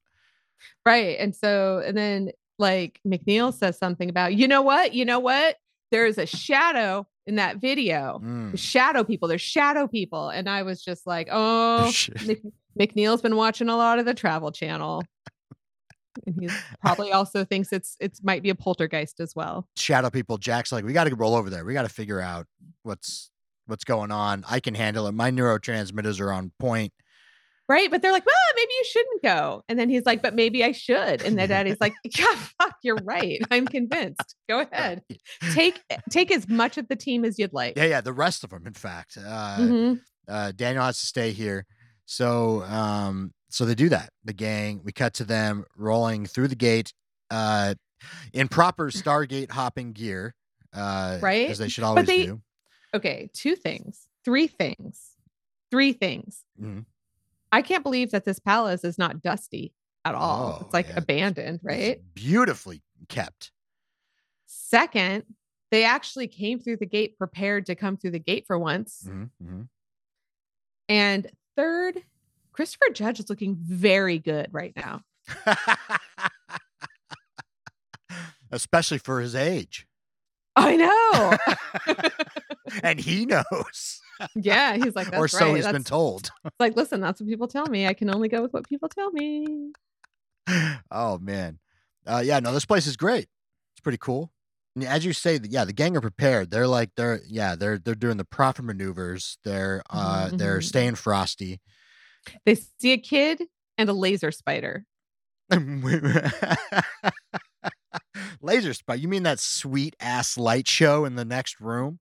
[0.86, 1.18] Right.
[1.20, 4.94] And so, and then like McNeil says something about, you know what?
[4.94, 5.58] You know what?
[5.92, 8.20] There's a shadow in that video.
[8.24, 8.58] Mm.
[8.58, 9.28] Shadow people.
[9.28, 10.30] There's shadow people.
[10.30, 11.92] And I was just like, oh,
[12.26, 12.42] Mc-
[12.80, 15.04] McNeil's been watching a lot of the Travel Channel.
[16.26, 16.50] And he
[16.82, 19.68] probably also thinks it's it's might be a poltergeist as well.
[19.76, 20.40] Shadow people.
[20.40, 21.64] Jack's like, we got to roll over there.
[21.64, 22.48] We got to figure out
[22.82, 23.30] what's
[23.68, 24.44] what's going on.
[24.50, 25.14] I can handle it.
[25.14, 26.92] My neurotransmitters are on point.
[27.70, 27.92] Right.
[27.92, 29.64] But they're like, well, maybe you shouldn't go.
[29.68, 31.22] And then he's like, but maybe I should.
[31.22, 33.40] And then daddy's like, yeah, fuck, you're right.
[33.52, 34.36] I'm convinced.
[34.48, 35.02] Go ahead.
[35.54, 37.76] Take take as much of the team as you'd like.
[37.76, 38.02] Yeah, yeah.
[38.02, 39.18] The rest of them, in fact.
[39.18, 40.00] Uh, Mhm.
[40.30, 41.66] uh, Daniel has to stay here.
[42.06, 44.12] So, um, so they do that.
[44.24, 44.80] The gang.
[44.86, 46.94] We cut to them rolling through the gate,
[47.30, 47.76] uh,
[48.32, 50.34] in proper Stargate hopping gear,
[50.74, 51.50] uh, Right?
[51.50, 52.42] As they should always they- do.
[52.98, 55.16] Okay, two things, three things,
[55.72, 56.44] three things.
[56.62, 56.86] Mhm.
[57.52, 60.58] I can't believe that this palace is not dusty at all.
[60.60, 60.98] Oh, it's like yeah.
[60.98, 62.02] abandoned, It's right?
[62.14, 63.52] beautifully kept.
[64.46, 65.24] Second,
[65.72, 69.04] they actually came through the gate prepared to come through the gate for once.
[69.08, 69.68] Mhm, mhm.
[70.90, 72.04] And third,
[72.54, 75.02] Christopher Judge is looking very good right now.
[78.52, 79.86] Especially for his age.
[80.58, 81.38] I know.
[82.84, 84.02] and he knows,
[84.36, 85.56] yeah, he's like, that's or so right.
[85.56, 86.32] he's been told.
[86.46, 87.86] It's like, listen, that's what people tell me.
[87.88, 89.72] I can only go with what people tell me.
[90.92, 91.60] oh man,
[92.08, 93.28] uh, yeah, no, this place is great.
[93.76, 94.32] It's pretty cool.
[94.76, 96.52] And as you say, yeah, the gang are prepared.
[96.52, 99.38] They're like they're yeah they're they're doing the proper maneuvers.
[99.44, 100.64] They're uh Mhm, they're mhm.
[100.64, 101.60] staying frosty.
[102.46, 103.44] They see a kid
[103.78, 104.86] and a laser spider.
[108.42, 109.00] Laser spot.
[109.00, 112.00] You mean that sweet ass light show in the next room?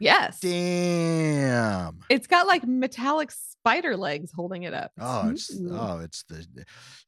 [0.00, 0.38] Yes.
[0.40, 2.00] Damn.
[2.08, 4.92] It's got like metallic spider legs holding it up.
[5.00, 6.46] Oh, it's oh, it's the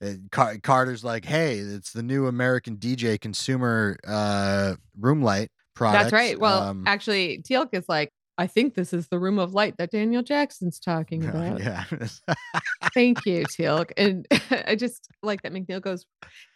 [0.02, 6.04] uh, Car- Carter's like, hey, it's the new American DJ consumer uh room light product.
[6.04, 6.38] That's right.
[6.38, 9.90] Well, Um, actually, Teal'c is like, I think this is the room of light that
[9.90, 11.60] Daniel Jackson's talking about.
[11.60, 11.84] yeah.
[12.94, 13.92] Thank you, Teal'c.
[13.98, 14.26] And
[14.66, 16.06] I just like that McNeil goes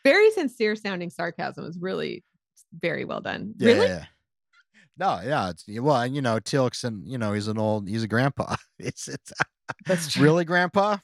[0.03, 2.25] very sincere sounding sarcasm is really
[2.81, 3.53] very well done.
[3.59, 3.87] Yeah, really?
[3.89, 4.05] yeah.
[4.97, 8.03] No, yeah, it's well, and you know, Teal'c's and you know, he's an old, he's
[8.03, 8.57] a grandpa.
[8.79, 9.33] It's it's
[9.85, 10.23] That's true.
[10.23, 10.97] really grandpa.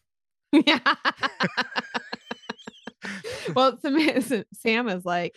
[0.53, 0.79] yeah.
[3.55, 5.35] well, Sam, Sam is like,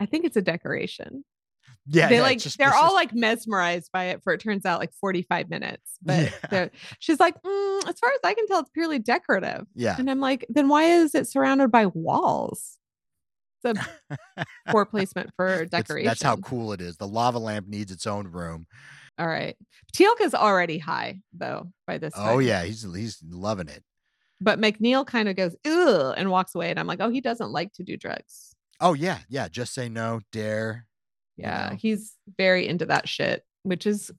[0.00, 1.24] I think it's a decoration.
[1.86, 4.64] Yeah, they yeah, like just- they're all just- like mesmerized by it for it turns
[4.66, 5.82] out like 45 minutes.
[6.02, 6.68] But Yeah.
[6.98, 9.66] she's like, "Mm, as far as I can tell, it's purely decorative.
[9.74, 9.96] yeah.
[9.98, 12.78] And I'm like, then why is it surrounded by walls?
[13.62, 16.06] It's a poor placement for It's- decoration.
[16.08, 16.96] That's how cool it is.
[16.96, 18.66] The lava lamp needs its own room.
[19.18, 19.56] All right.
[20.22, 22.42] Is already high though by this Oh time.
[22.42, 23.82] yeah, he's he's loving it.
[24.40, 26.70] But McNeil kind of goes, ugh, and walks away.
[26.70, 28.54] And I'm like, oh, he doesn't like to do drugs.
[28.80, 29.48] Oh yeah, yeah.
[29.48, 30.86] Just say no, dare.
[31.40, 31.70] You Yeah.
[31.70, 31.76] know?
[31.76, 34.10] He's very into that shit, which is,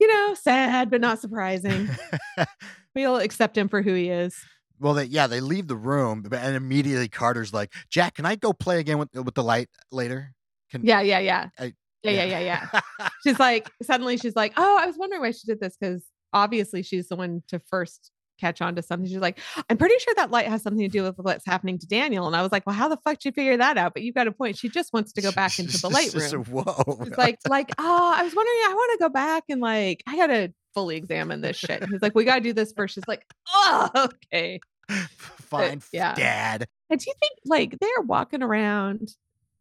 [0.00, 1.88] you know, sad, but not surprising.
[2.94, 4.34] we'll accept him for who he is.
[4.80, 8.52] well, they yeah they leave the room, and immediately Carter's like, Jack, can I go
[8.52, 10.32] play again with with the light later?
[10.70, 11.48] Can Yeah, yeah, yeah.
[11.58, 11.74] I-
[12.04, 12.68] yeah, yeah, yeah,
[13.00, 13.08] yeah.
[13.24, 16.84] She's like, suddenly she's like, oh, I was wondering why she did this because obviously
[16.84, 19.08] she's the one to first catch on to something.
[19.08, 21.86] She's like, I'm pretty sure that light has something to do with what's happening to
[21.86, 22.26] Daniel.
[22.26, 23.94] And I was like, well, how the fuck did you figure that out?
[23.94, 24.56] But you've got a point.
[24.56, 26.44] She just wants to go back into the light room.
[26.44, 26.98] Whoa.
[27.02, 30.16] It's like, like, oh, I was wondering, I want to go back and like, I
[30.16, 31.84] gotta fully examine this shit.
[31.88, 32.94] He's like, we gotta do this first.
[32.94, 33.90] She's like, oh,
[34.32, 34.60] okay.
[34.88, 36.14] Fine, yeah.
[36.14, 36.66] Dad.
[36.90, 39.14] And do you think like they're walking around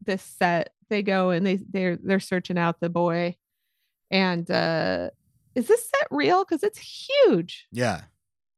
[0.06, 0.74] this set?
[0.90, 3.36] They go and they they're they're searching out the boy.
[4.10, 5.10] And uh
[5.56, 6.46] is this set real?
[6.46, 7.68] Because it's huge.
[7.72, 8.02] Yeah.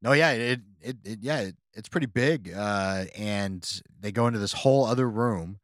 [0.01, 2.53] No, yeah, it, it, it yeah, it, it's pretty big.
[2.55, 5.59] Uh, and they go into this whole other room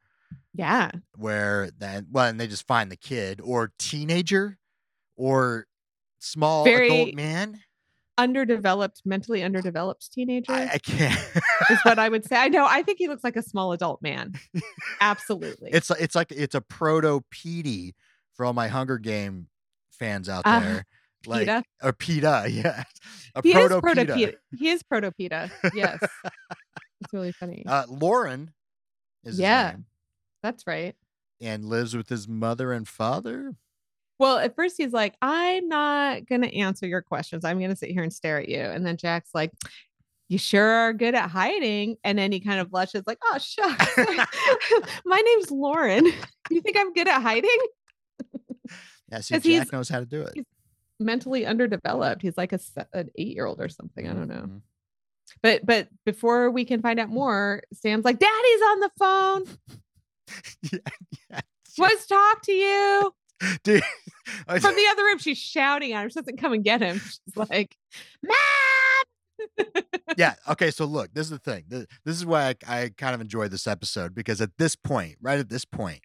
[0.53, 0.91] Yeah.
[1.17, 4.57] where then, well, and they just find the kid or teenager
[5.15, 5.67] or
[6.19, 7.59] small Very- adult man.
[8.17, 11.19] Underdeveloped, mentally underdeveloped teenager I, I can't.
[11.69, 12.37] is what I would say.
[12.37, 12.65] I know.
[12.65, 14.33] I think he looks like a small adult man.
[15.01, 15.69] Absolutely.
[15.73, 17.93] it's it's like it's a proto Peeta
[18.33, 19.47] for all my Hunger Game
[19.91, 20.85] fans out Uh, there.
[21.27, 21.63] Like Peeta.
[21.83, 22.83] or Peeta, yeah.
[23.35, 24.33] A he is proto Peeta.
[24.57, 25.51] He is proto Peeta.
[25.73, 25.97] Yes.
[27.01, 27.63] it's really funny.
[27.67, 28.51] Uh, Loren
[29.23, 29.75] is his Yeah.
[30.43, 30.95] That's right.
[31.41, 33.55] and lives with his mother and father.
[34.19, 37.43] Well, at first he's like, I'm not going to answer your questions.
[37.43, 38.59] I'm going to sit here and stare at you.
[38.61, 39.51] And then Jack's like,
[40.29, 41.97] You sure are good at hiding.
[42.03, 43.97] And then he kind of blushes, like, Oh, shucks.
[45.05, 46.05] My name's Loren.
[46.49, 47.57] You think I'm good at hiding?
[49.11, 50.31] Yeah, see, Jack knows how to do it.
[50.35, 50.45] he's
[50.99, 52.21] Mentally underdeveloped.
[52.21, 52.60] He's like a,
[52.93, 54.08] an eight year old or something.
[54.08, 54.43] I don't know.
[54.47, 54.62] Mhm.
[55.41, 59.45] But but before we can find out more, Sam's like, Daddy's on the phone.
[60.71, 60.79] yeah,
[61.29, 61.41] yeah.
[61.77, 63.13] Wants to talk to you.
[63.63, 63.84] Dude,
[64.47, 66.10] From the other room, she's shouting at him.
[66.10, 66.99] She doesn't come and get him.
[66.99, 67.75] She's like,
[68.23, 69.86] Matt.
[70.17, 70.36] yeah.
[70.49, 70.71] Okay.
[70.71, 71.65] So look, this is the thing.
[71.67, 75.17] This, this is why I, I kind of enjoyed this episode because at this point,
[75.21, 75.99] right at this point,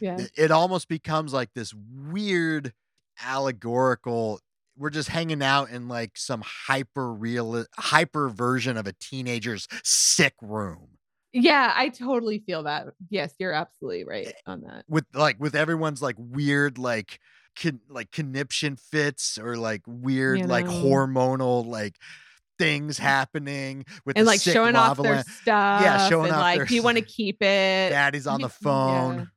[0.00, 0.18] Yeah.
[0.20, 2.72] it, it almost becomes like this weird
[3.22, 4.40] allegorical.
[4.76, 10.34] We're just hanging out in like some hyper real, hyper version of a teenager's sick
[10.42, 10.88] room
[11.32, 12.86] Yeah, I totally feel that.
[13.08, 14.84] Yes, you're absolutely right Eh, on that.
[14.88, 17.20] with like with everyone's like weird like
[17.60, 21.96] con- like conniption fits or like weird You like hormonal like
[22.58, 26.08] things happening with And the like sick showing off their stuff.
[26.08, 27.90] showing and off like, their do you want to keep it?
[27.90, 29.30] Daddy's on the phone.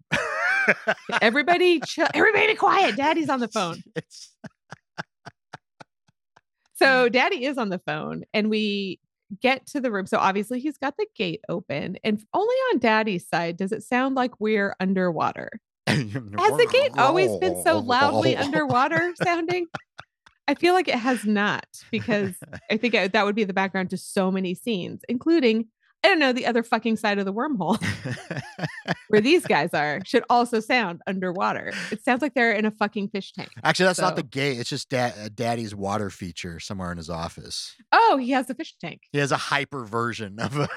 [1.21, 2.07] Everybody, chill.
[2.13, 2.95] Everybody, be quiet.
[2.95, 3.81] Daddy's on the phone.
[6.77, 8.99] So Daddy is on the phone, and we
[9.41, 10.05] get to the room.
[10.05, 14.15] So obviously he's got the gate open, and only on Daddy's side does it sound
[14.15, 15.49] like we're underwater.
[15.87, 19.65] Has the gate always been so loudly underwater sounding?
[20.47, 22.35] I feel like it has not because
[22.71, 25.67] I think that would be the background to so many scenes, including,
[26.07, 27.83] I don't know, the other fucking side of the wormhole
[29.09, 31.73] where these guys are should also sound underwater.
[31.91, 33.49] It sounds like they're in a fucking fish tank.
[33.61, 34.57] Actually, that's not the gate.
[34.57, 37.75] It's just da- uh, Daddy's water feature somewhere in his office.
[37.91, 39.01] Oh, he has a fish tank.
[39.11, 40.69] He has a hyper version of a,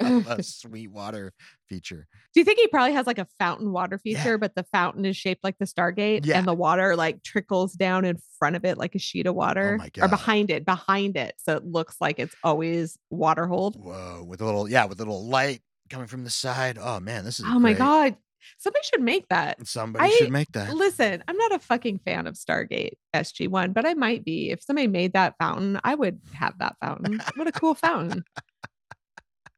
[0.00, 1.32] of a sweet water
[1.68, 2.06] feature.
[2.34, 4.22] Do you think he probably has like a fountain water Yeah.
[4.22, 6.38] feature, but the fountain is shaped like the Stargate Yeah.
[6.38, 9.38] and the water like trickles down in front of it like a sheet of oh
[9.38, 11.34] water Oh my or behind it, behind it.
[11.38, 13.76] So it looks like it's always water hold.
[13.76, 15.60] Whoa, with a little yeah, with a little light
[15.90, 16.78] coming from the side.
[16.80, 17.78] Oh man, this is Oh my great.
[17.78, 18.16] God.
[18.56, 19.66] Somebody should make that.
[19.66, 20.72] Somebody I- should make that.
[20.74, 24.50] Listen, I'm not a fucking fan of Stargate SG1, but I might be.
[24.50, 27.20] If somebody made that fountain, I would have that fountain.
[27.36, 28.24] What a cool fountain.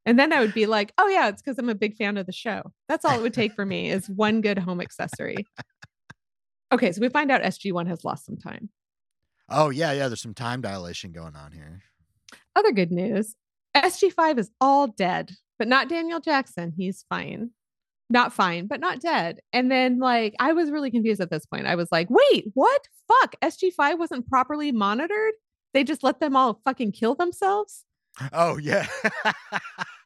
[0.04, 2.26] And then I would be like, oh, yeah, it's because I'm a big fan of
[2.26, 2.62] the show.
[2.88, 5.46] That's all it would take for me is one good home accessory.
[6.72, 8.70] Okay, so we find out SG1 has lost some time.
[9.50, 10.08] Oh yeah, yeah.
[10.08, 11.82] There's some time dilation going on here.
[12.56, 13.36] Other good news
[13.76, 16.72] SG5 is all dead, but not Daniel Jackson.
[16.76, 17.50] He's fine.
[18.08, 19.40] Not fine, but not dead.
[19.52, 21.66] And then, like, I was really confused at this point.
[21.66, 22.82] I was like, wait, what?
[23.08, 23.36] Fuck.
[23.42, 25.32] SG5 wasn't properly monitored.
[25.72, 27.84] They just let them all fucking kill themselves.
[28.32, 28.86] Oh yeah.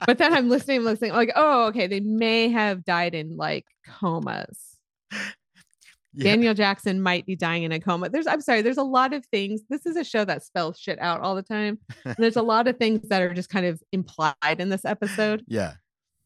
[0.04, 1.86] But then I'm listening, listening, like, oh, okay.
[1.86, 4.76] They may have died in like comas.
[5.10, 6.24] yeah.
[6.24, 8.10] Daniel Jackson might be dying in a coma.
[8.10, 9.62] There's, I'm sorry, there's a lot of things.
[9.70, 11.78] This is a show that spells shit out all the time.
[12.04, 15.44] And there's a lot of things that are just kind of implied in this episode.
[15.46, 15.74] Yeah.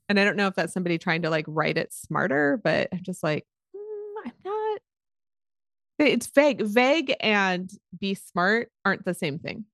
[0.09, 3.03] And I don't know if that's somebody trying to like write it smarter, but I'm
[3.03, 4.81] just like, "Mm, I'm not.
[6.01, 6.63] It's vague.
[6.63, 9.67] Vague and be smart aren't the same thing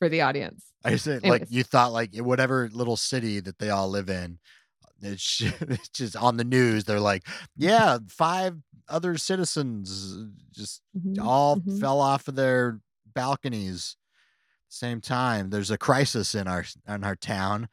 [0.00, 0.72] for the audience.
[0.84, 4.38] I said like you thought like whatever little city that they all live in,
[5.02, 6.84] it's it's just on the news.
[6.84, 8.56] They're like, yeah, five
[8.88, 10.16] other citizens
[10.52, 11.80] just Mhm, all mhm.
[11.80, 12.80] fell off of their
[13.14, 13.96] balconies
[14.68, 17.68] same time there's a crisis in our in our town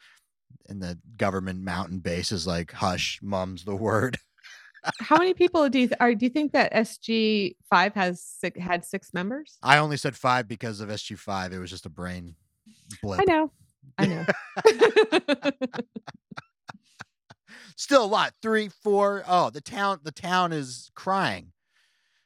[0.70, 4.18] and the government mountain base is like hush mum's the word
[5.00, 6.14] How many people do you th- are?
[6.16, 9.58] Do you think that SG five has six, had six members?
[9.64, 12.36] i only said five because of sg5 it was just a brain
[13.02, 13.52] blip I know.
[13.98, 14.26] I know.
[17.76, 21.52] still a lot three four oh the town the town is crying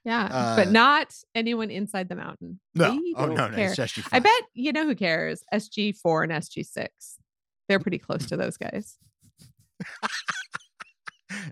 [0.03, 2.59] yeah, Uh, but not anyone inside the mountain.
[2.73, 3.69] no They oh no no care.
[3.69, 5.43] it's sg5 I bet you know who cares.
[5.53, 7.17] SG four and SG six.
[7.69, 8.97] They're pretty close to those guys.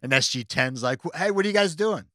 [0.04, 2.06] and sg10's like hey what are you guys doing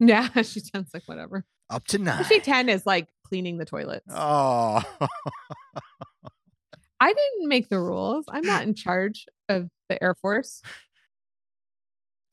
[0.00, 1.44] Yeah, she sounds like whatever.
[1.70, 4.06] up to nine SG ten is like cleaning the toilets.
[4.10, 4.82] oh
[7.00, 8.24] I didn't make the rules.
[8.28, 10.62] I'm not in charge of the Air Force.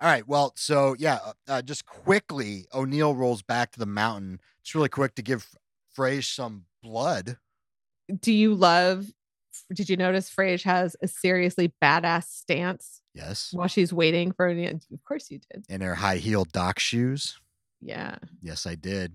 [0.01, 0.27] All right.
[0.27, 4.39] Well, so yeah, uh, uh, just quickly, O'Neill rolls back to the mountain.
[4.61, 5.47] It's really quick to give
[5.95, 7.37] Fraiser some blood.
[8.19, 9.05] Do you love?
[9.73, 13.49] Did you notice Fraiser has a seriously badass stance Yes.
[13.53, 14.47] while she's waiting for?
[14.47, 15.65] An, of course you did.
[15.69, 17.39] In her high heel dock shoes.
[17.81, 18.17] Yeah.
[18.41, 19.13] Yes, I did.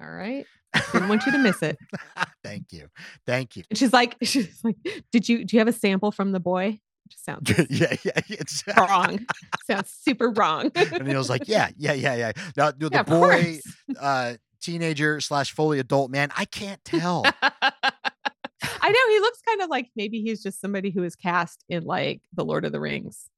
[0.00, 0.44] All right.
[0.92, 1.78] Didn't want you to miss it.
[2.44, 2.88] Thank you.
[3.26, 3.62] Thank you.
[3.70, 4.76] And she's like, she's like,
[5.12, 6.80] did you do you have a sample from the boy?
[7.08, 8.20] just sounds yeah, yeah.
[8.28, 9.24] It's wrong.
[9.64, 10.72] sounds super wrong.
[10.74, 12.32] and he was like, yeah, yeah, yeah, yeah.
[12.56, 13.60] Now, the Yeah, boy,
[13.98, 17.24] uh, teenager slash fully adult man, I can't tell.
[17.42, 21.84] I know he looks kind of like maybe he's just somebody who is cast in
[21.84, 23.28] like the Lord of the Rings.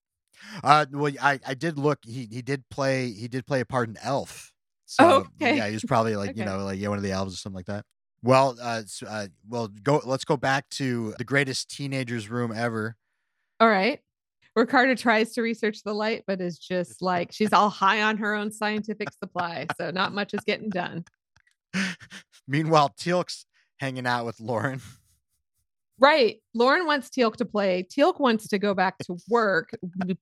[0.62, 1.98] Uh, well, I, I did look.
[2.04, 3.10] He he did play.
[3.12, 4.52] He did play a part in Elf.
[4.86, 5.56] So Oh, okay.
[5.56, 7.56] yeah, he was probably like you know like yeah one of the elves or something
[7.56, 7.84] like that.
[8.22, 10.00] Well, uh, s- uh, well, go.
[10.04, 12.96] Let's go back to the greatest teenagers room ever.
[13.60, 14.00] All right.
[14.56, 18.34] Ricardo tries to research the light, but is just like she's all high on her
[18.34, 19.66] own scientific supply.
[19.76, 21.04] So not much is getting done.
[22.48, 23.46] Meanwhile, Teal'c's
[23.78, 24.80] hanging out with Loren.
[26.00, 26.40] Right.
[26.54, 27.82] Loren wants Teal'c to play.
[27.82, 29.70] Teal'c wants to go back to work,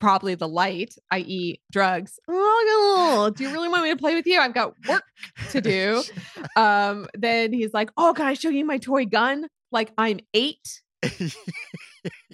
[0.01, 2.19] probably the light, i.e., drugs.
[2.29, 4.41] Oh, do you really want me to play with you?
[4.41, 5.05] I've got work
[5.51, 6.03] to do.
[6.57, 9.47] Um, then he's like, Oh, can I show you my toy gun?
[9.73, 10.83] Like I'm eight.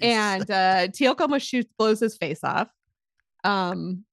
[0.01, 2.69] And uh Teal'c almost shoots, blows his face off.
[3.43, 4.05] Um,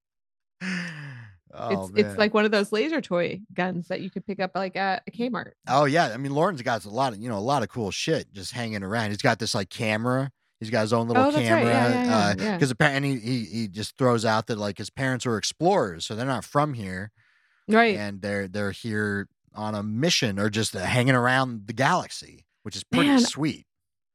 [1.55, 4.53] oh, it's it's like one of those laser toy guns that you could pick up
[4.55, 5.53] like at a Kmart.
[5.69, 7.91] Oh yeah, I mean Loren's got a lot of you know a lot of cool
[7.91, 9.11] shit just hanging around.
[9.11, 10.31] He's got this like camera.
[10.61, 11.43] He's got his own little Oh, right.
[11.43, 11.65] camera.
[11.71, 12.57] Yeah, yeah, yeah, yeah.
[12.57, 16.27] Because apparently he he just throws out that like his parents were explorers, so they're
[16.27, 17.13] not from here,
[17.69, 17.97] Right.
[17.97, 22.77] and they're they're here on a mission or just uh, hanging around the galaxy, which
[22.77, 23.67] is pretty Man, sweet.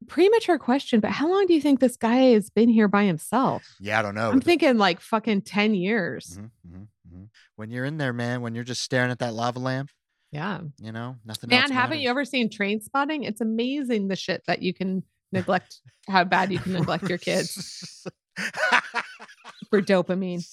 [0.07, 3.63] Premature question, but how long do you think this guy has been here by himself?
[3.79, 4.29] Yeah, I don't know.
[4.29, 6.37] I'm thinking like fucking 10 years.
[6.39, 7.29] Mhm, mhm, mhm.
[7.55, 9.89] When you're in there, man, when you're just staring at that lava lamp,
[10.31, 10.61] Yeah.
[10.79, 13.23] you know, nothing Man, haven't you ever seen train spotting?
[13.23, 18.05] It's amazing the shit that you can neglect, how bad you can neglect your kids
[19.69, 20.45] for dopamine.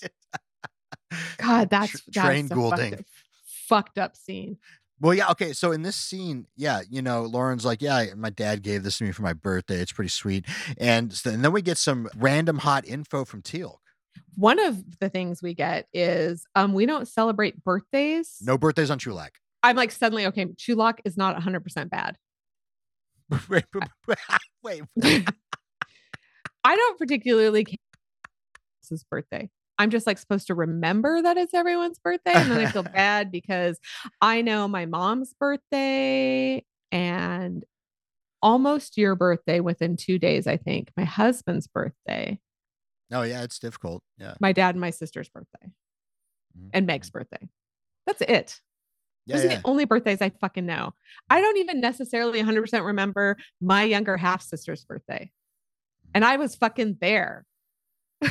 [1.39, 2.95] God, that's, Tr- that's train a fucked Goulding.
[2.95, 3.01] up,
[3.69, 4.59] fucked up scene.
[5.01, 5.53] Well, yeah, okay.
[5.53, 9.05] So in this scene, yeah, you know, Loren's like, yeah, my dad gave this to
[9.05, 9.81] me for my birthday.
[9.81, 10.45] It's pretty sweet.
[10.79, 13.81] And, and then we get some random hot info from Teal.
[14.35, 18.39] One of the things we get is um we don't celebrate birthdays.
[18.41, 19.31] No birthdays on Chulak.
[19.63, 22.17] I'm like suddenly okay, Chulak is not 100% bad.
[23.49, 23.65] wait,
[24.07, 24.19] wait,
[24.63, 24.83] wait.
[26.65, 27.77] I don't particularly care
[28.81, 29.49] it's his birthday.
[29.79, 32.33] I'm just like supposed to remember that it's everyone's birthday.
[32.35, 33.79] And then I feel bad because
[34.21, 37.65] I know my mom's birthday and
[38.43, 40.91] almost your birthday within two days, I think.
[40.97, 42.39] My husband's birthday,
[43.13, 44.03] Oh, yeah, it's difficult.
[44.19, 44.35] Yeah.
[44.41, 45.71] my dad and my sister's birthday,
[46.59, 47.49] Mhm, and Meg's birthday.
[48.07, 48.61] That's it.
[49.27, 50.95] Yeah, Those are the only birthdays I fucking know.
[51.31, 55.31] I don't even necessarily 100% remember my younger half sister's birthday.
[56.15, 57.47] And I was fucking there.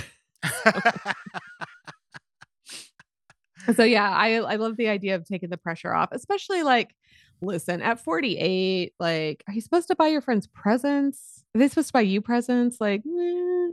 [3.75, 6.95] So yeah, I I love the idea of taking the pressure off, especially like
[7.43, 11.43] listen, at 48, like are you supposed to buy your friends presents?
[11.55, 12.77] Are they supposed to buy you presents?
[12.81, 13.67] Like, eh,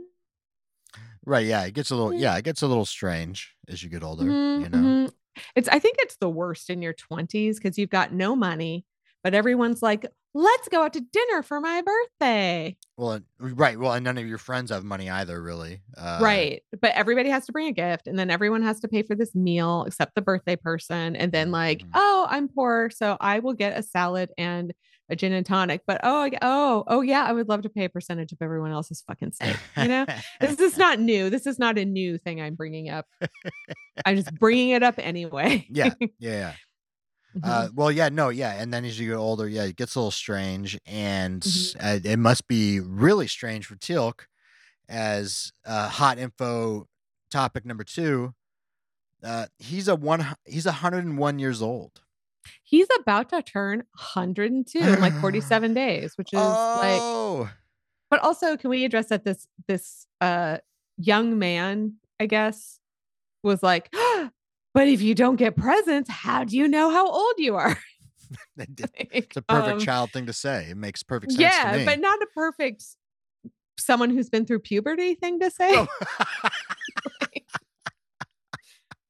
[1.25, 1.45] right.
[1.45, 1.63] Yeah.
[1.65, 2.13] It gets a little.
[2.13, 2.35] Yeah.
[2.37, 4.23] It gets a little strange as you get older.
[4.23, 4.77] mhm, You know.
[4.77, 5.13] mhm.
[5.55, 8.85] It's I think it's the worst in your 20s because you've got no money,
[9.23, 12.75] but everyone's like, let's go out to dinner for my birthday.
[12.97, 13.79] Well, right.
[13.79, 15.81] Well, and none of your friends have money either, really.
[15.97, 16.61] Uh, right.
[16.81, 19.33] But everybody has to bring a gift and then everyone has to pay for this
[19.33, 21.15] meal except the birthday person.
[21.15, 21.89] And then like, Mhm.
[21.95, 24.73] oh, I'm poor, so I will get a salad and
[25.09, 25.81] a gin and tonic.
[25.87, 29.03] But oh, oh, oh yeah, I would love to pay a percentage of everyone else's
[29.07, 29.55] fucking steak.
[29.77, 30.05] You know,
[30.41, 31.29] this is not new.
[31.29, 33.05] This is not a new thing I'm bringing up.
[34.05, 35.65] I'm just bringing it up anyway.
[35.71, 35.91] yeah.
[35.99, 36.09] Yeah.
[36.19, 36.53] Yeah.
[37.37, 37.41] Mhm.
[37.43, 39.99] Uh, well, yeah, no, yeah, and then as you get older, yeah, it gets a
[39.99, 41.75] little strange, and Mhm.
[41.79, 44.21] uh, it must be really strange for Teal'c
[44.87, 46.87] as uh, hot info
[47.29, 48.33] topic number two.
[49.23, 50.25] Uh, he's a one.
[50.45, 52.01] He's a hundred and one years old.
[52.63, 57.49] He's about to turn 102 in like 47 days, which is like oh,
[58.09, 60.57] but also can we address that this this uh
[60.97, 62.79] young man i guess
[63.43, 63.89] was like
[64.73, 67.77] but if you don't get presents how do you know how old you are
[68.57, 70.67] it's a perfect Um, child thing to say.
[70.69, 71.37] It makes perfect sense.
[71.39, 71.43] to
[71.77, 72.83] yeah but not a perfect
[73.79, 75.87] someone who's been through puberty thing to say Oh.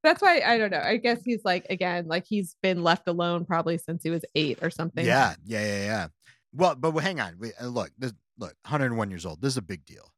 [0.04, 3.46] that's why i don't know i guess he's like again like he's been left alone
[3.46, 6.08] probably since he was eight or something Yeah, yeah, yeah, yeah.
[6.54, 7.36] Well, but hang on.
[7.38, 9.40] We, uh, look, this, look, 101 years old.
[9.40, 10.12] This is a big deal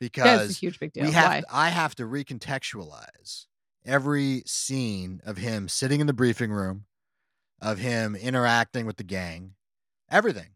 [0.00, 3.46] that's because a huge big deal we have why to- I have to recontextualize
[3.86, 6.84] every scene of him sitting in the briefing room,
[7.62, 9.54] of him interacting with the gang,
[10.10, 10.50] everything.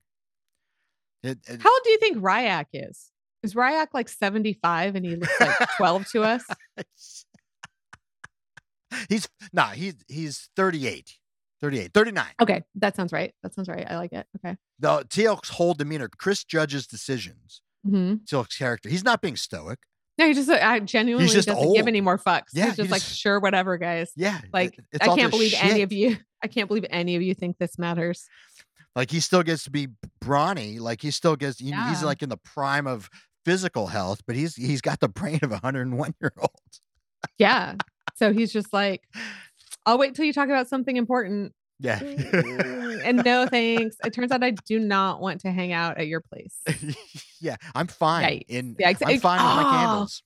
[1.22, 3.10] It, it- how old do you think Rya'c is
[3.42, 6.44] is Rya'c like 75 and he looks like 12 to us
[9.08, 11.18] he's nah, he's he's 38.
[11.60, 12.24] 38, 39.
[12.42, 13.32] Okay, that sounds right.
[13.44, 13.86] That sounds right.
[13.88, 14.26] I like it.
[14.36, 14.56] Okay.
[14.80, 18.14] The Teal'c's whole demeanor, Chris Judge's decisions, mm-hmm.
[18.24, 19.78] Teal'c's character, he's not being stoic.
[20.18, 21.76] No, he just uh, I genuinely just doesn't old.
[21.76, 22.48] give any more fucks.
[22.52, 24.10] Yeah, He's he just like, just- sure, whatever, guys.
[24.16, 24.40] Yeah.
[24.52, 26.16] Like, it's I can't just believe any of you.
[26.42, 28.26] I can't believe any of you think this matters.
[28.96, 29.86] Like he still gets to be
[30.20, 30.80] brawny.
[30.80, 31.60] Like he still gets.
[31.60, 33.08] he- He's like in the prime of
[33.44, 36.50] physical health, but he's he's got the brain of a 101 year old.
[37.38, 37.76] Yeah.
[38.14, 39.02] So he's just like,
[39.86, 41.52] I'll wait till you talk about something important.
[41.80, 41.98] Yeah.
[41.98, 43.96] Mm, and no thanks.
[44.04, 46.56] It turns out I do not want to hang out at your place.
[47.40, 48.24] yeah, I'm fine.
[48.24, 48.44] Yikes.
[48.48, 49.70] In Yeah, ex- I'm fine with my Oh.
[49.70, 50.22] candles.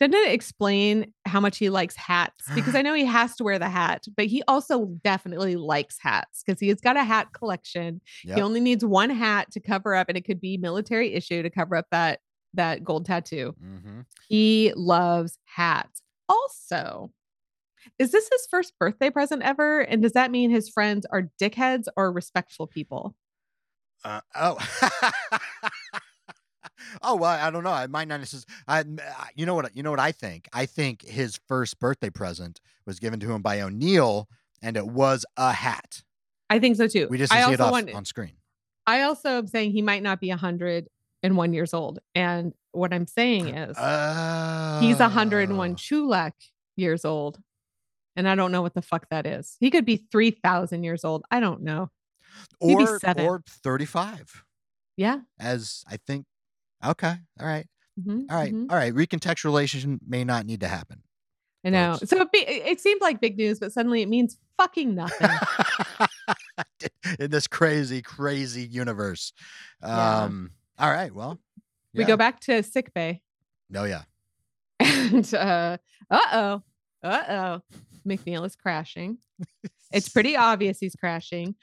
[0.00, 2.44] Didn't it explain how much he likes hats?
[2.54, 6.42] Because I know he has to wear the hat, but he also definitely likes hats
[6.44, 8.00] because he has got a hat collection.
[8.24, 8.36] Yep.
[8.36, 11.50] He only needs one hat to cover up, and it could be military issue to
[11.50, 12.20] cover up that
[12.54, 13.54] that gold tattoo.
[13.60, 16.00] hmm He loves hats.
[16.28, 17.10] Also,
[17.98, 19.80] is this his first birthday present ever?
[19.80, 23.14] And does that mean his friends are dickheads or respectful people?
[24.04, 24.58] Uh, oh.
[27.02, 27.70] oh well, I don't know.
[27.70, 28.46] I might not necessarily.
[28.68, 28.84] I,
[29.34, 29.74] you know what?
[29.76, 30.48] You know what I think.
[30.52, 34.28] I think his first birthday present was given to him by O'Neill,
[34.62, 36.02] and it was a hat.
[36.48, 37.08] I think so too.
[37.10, 38.34] We just I see it also off want, on screen.
[38.86, 41.98] I also am saying he might not be 101 years old.
[42.14, 43.76] And what I'm saying is
[44.80, 45.74] he's 101 Oh.
[45.74, 46.32] Chulak
[46.76, 47.40] years old.
[48.16, 49.56] And I don't know what the fuck that is.
[49.60, 51.24] He could be 3,000 years old.
[51.30, 51.90] I don't know.
[52.60, 54.44] Or or 35
[54.96, 55.20] Yeah.
[55.38, 56.26] as I think.
[56.84, 57.66] Okay, all right,
[57.98, 58.70] mhm, all right, mhm.
[58.70, 58.92] all right.
[58.94, 61.02] Recontextualization may not need to happen.
[61.64, 61.94] I know.
[61.94, 62.10] folks.
[62.10, 65.30] So it, be, it seemed like big news, but suddenly it means fucking nothing.
[67.18, 69.32] In this crazy, crazy universe.
[69.82, 70.24] Yeah.
[70.24, 70.50] Um.
[70.78, 71.12] All right.
[71.12, 71.40] Well,
[71.94, 73.22] We go back to sick bay.
[73.70, 74.02] No, yeah.
[74.80, 75.78] And uh
[76.10, 76.62] oh,
[77.02, 77.60] uh oh,
[78.06, 79.18] McNeil is crashing.
[79.92, 81.54] It's pretty obvious he's crashing,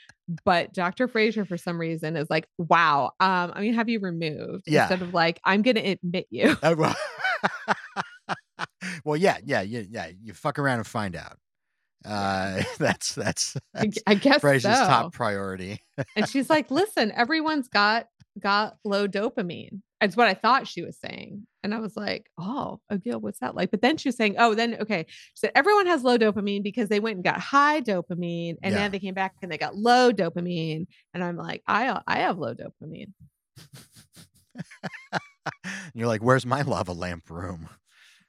[0.46, 1.08] but Dr.
[1.08, 4.84] Fraiser, for some reason, is like, "Wow, um, I'm gonna have you removed Yeah.
[4.84, 6.76] instead of like, I'm gonna admit you." Uh,
[9.04, 10.10] well, yeah, yeah, yeah, yeah.
[10.22, 11.38] You fuck around and find out.
[12.06, 14.86] Uh, that's that's, I, that's I guess Fraiser's so.
[14.86, 15.82] top priority.
[16.16, 18.08] and she's like, "Listen, everyone's got
[18.40, 22.80] got low dopamine." It's what I thought she was saying, and I was like, "Oh,
[22.92, 25.88] Agil, what's that like?" But then she was saying, "Oh, then okay." She said everyone
[25.88, 28.80] has low dopamine because they went and got high dopamine, and Yeah.
[28.80, 30.88] then they came back and they got low dopamine.
[31.14, 33.14] And I'm like, I uh, I have low dopamine.
[35.94, 37.70] You're like, "Where's my lava lamp room?"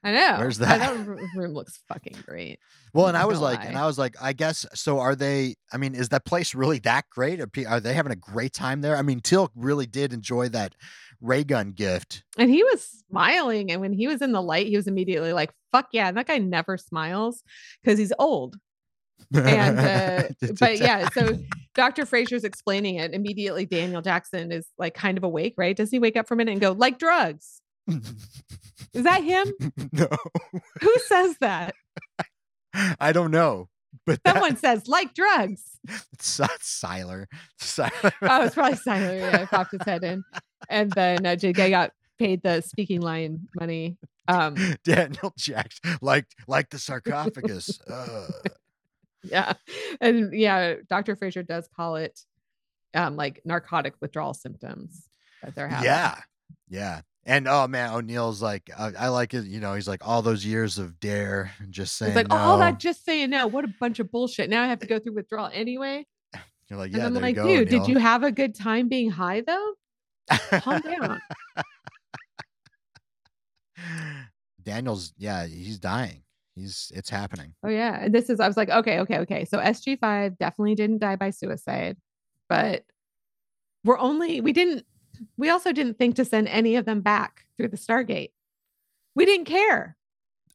[0.02, 0.36] I know.
[0.38, 1.06] Where's I- that?
[1.34, 2.58] room looks fucking great.
[2.92, 3.76] Well, and I was like, and.
[3.76, 5.00] I was like, I guess so.
[5.00, 5.54] Are they?
[5.72, 7.40] I mean, is that place really that great?
[7.40, 8.96] Are, are they having a great time there?
[8.96, 10.74] I mean, Teal really did enjoy that
[11.20, 12.24] ray gun gift.
[12.38, 13.70] And he was smiling.
[13.70, 16.08] And when he was in the light, he was immediately like, fuck yeah.
[16.08, 17.42] And that guy never smiles
[17.82, 18.56] because he's old.
[19.32, 20.22] And, uh,
[20.60, 21.38] but yeah, so
[21.74, 22.06] Dr.
[22.06, 23.12] Fraiser's explaining it.
[23.14, 25.76] Immediately, Daniel Jackson is like kind of awake, right?
[25.76, 27.60] Does he wake up for a minute and go, like drugs?
[28.94, 29.52] Is that him?
[29.92, 30.08] no,
[30.80, 31.74] Who says that?
[33.00, 33.68] I don't know,
[34.06, 35.78] but that, Someone says, like drugs.
[36.12, 37.26] it's Siler.
[37.60, 38.12] Siler.
[38.22, 39.18] Oh, it's probably Siler.
[39.18, 40.24] Yeah, popped his head in.
[40.68, 43.96] And then uh, Jay got paid the speaking line money.
[44.28, 47.78] Um, Daniel Jackson, like like the sarcophagus.
[47.88, 48.32] Ugh.
[49.22, 49.52] yeah.
[50.00, 51.16] And yeah, Dr.
[51.16, 52.20] Fraiser does call it
[52.94, 55.08] um like narcotic withdrawal symptoms
[55.42, 55.84] that they're having.
[55.84, 56.18] Yeah,
[56.68, 57.00] yeah.
[57.26, 59.46] And oh man, O'Neill's like, uh, I like it.
[59.46, 62.54] You know, he's like all those years of D.A.R.E, and just saying It's like, no.
[62.54, 63.46] oh, that just saying no.
[63.46, 64.50] What a bunch of bullshit.
[64.50, 66.06] Now I have to go through withdrawal anyway.
[66.68, 67.46] You're like, yeah, And I'm like, go.
[67.46, 69.72] dude, did you have a good time being high though?
[70.60, 71.20] Calm down.
[74.62, 76.22] Daniel's, yeah, he's dying.
[76.54, 77.54] He's, it's happening.
[77.64, 78.08] Oh yeah.
[78.08, 79.44] This is I was like, okay, okay, okay.
[79.44, 81.96] So SG5 definitely didn't die by suicide,
[82.48, 82.84] but
[83.84, 84.86] we're only we didn't
[85.36, 88.30] we also didn't think to send any of them back through the Stargate.
[89.14, 89.96] We didn't care.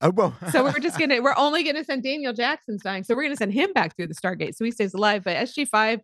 [0.02, 0.36] Oh, well.
[0.52, 3.04] So we're just gonna we're only gonna send Daniel Jackson's dying.
[3.04, 5.24] So we're gonna send him back through the Stargate so he stays alive.
[5.24, 6.02] But SG5,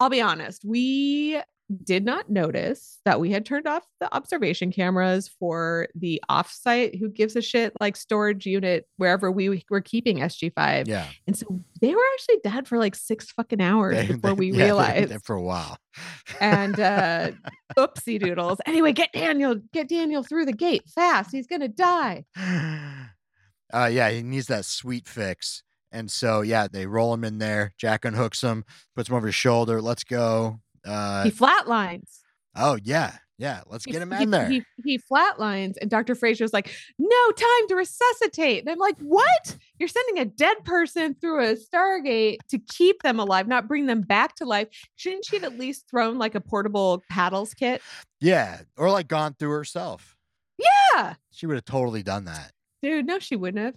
[0.00, 1.40] I'll be honest, we
[1.84, 7.10] did not notice that we had turned off the observation cameras for the offsite who
[7.10, 10.88] gives a shit like storage unit wherever we were keeping SG5.
[10.88, 11.06] yeah.
[11.26, 14.64] And so they were actually dead for like six fucking hours They- before we yeah,
[14.64, 15.24] realized.
[15.24, 15.76] for a while.
[16.40, 17.32] and uh
[17.76, 18.58] oopsie doodles.
[18.66, 21.30] Anyway, get Daniel, get Daniel through the gate fast.
[21.32, 22.24] He's gonna die.
[23.72, 25.62] uh, yeah, he needs that sweet fix.
[25.90, 27.72] And so, yeah, they roll him in there.
[27.78, 28.64] Jack unhooks him,
[28.94, 29.80] puts him over his shoulder.
[29.80, 30.60] Let's go.
[30.88, 32.20] Uh, he flatlines.
[32.56, 33.12] oh, yeah.
[33.40, 33.60] Yeah.
[33.68, 34.48] Let's He- get him he, in there.
[34.48, 36.16] He, he flatlines, and Dr.
[36.16, 39.56] Fraiser's like, "No time to resuscitate." And I'm like, "What?
[39.78, 44.00] You're sending a dead person through a Stargate to keep them alive, not bring them
[44.00, 44.66] back to life?
[44.96, 47.80] Shouldn't she have at least thrown like a portable paddles kit?"
[48.20, 48.62] yeah.
[48.76, 50.16] Or like gone through herself.
[50.58, 52.50] Yeah, She would have totally done that.
[52.82, 53.06] dude.
[53.06, 53.76] No, she wouldn't have.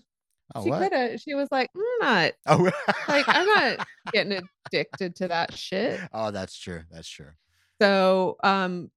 [0.56, 1.20] Oh, she could have.
[1.22, 2.72] She was like, "I'm not Oh,
[3.08, 6.84] like I'm not getting addicted to that shit." oh, that's true.
[6.92, 7.32] That's true.
[7.82, 8.92] So, um,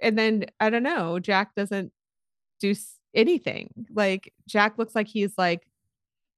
[0.00, 1.92] and then I don't know, Jack doesn't
[2.60, 2.74] do
[3.14, 3.70] anything.
[3.90, 5.66] Like Jack looks like he's like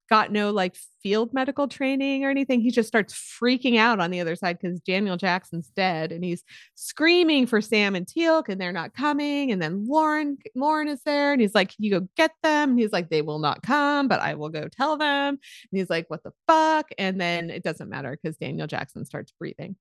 [0.09, 2.61] got no like field medical training or anything.
[2.61, 6.43] He just starts freaking out on the other side because Daniel Jackson's dead and he's
[6.75, 9.51] screaming for Sam and Teal'c and they're not coming.
[9.51, 12.71] And then Loren, Loren is there and he's like, Can you go get them?
[12.71, 15.29] And he's like, They will not come, but I will go tell them.
[15.29, 15.39] And
[15.71, 16.89] he's like, What the fuck?
[16.97, 19.75] And then it doesn't matter because Daniel Jackson starts breathing.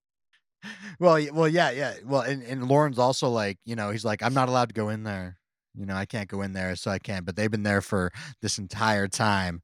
[0.98, 1.94] Well, well, yeah, yeah.
[2.06, 4.88] Well, and, and Loren's also like, you know, he's like, I'm not allowed to go
[4.88, 5.36] in there.
[5.74, 7.26] You know, I can't go in there, so I can't.
[7.26, 9.62] But they've been there for this entire time.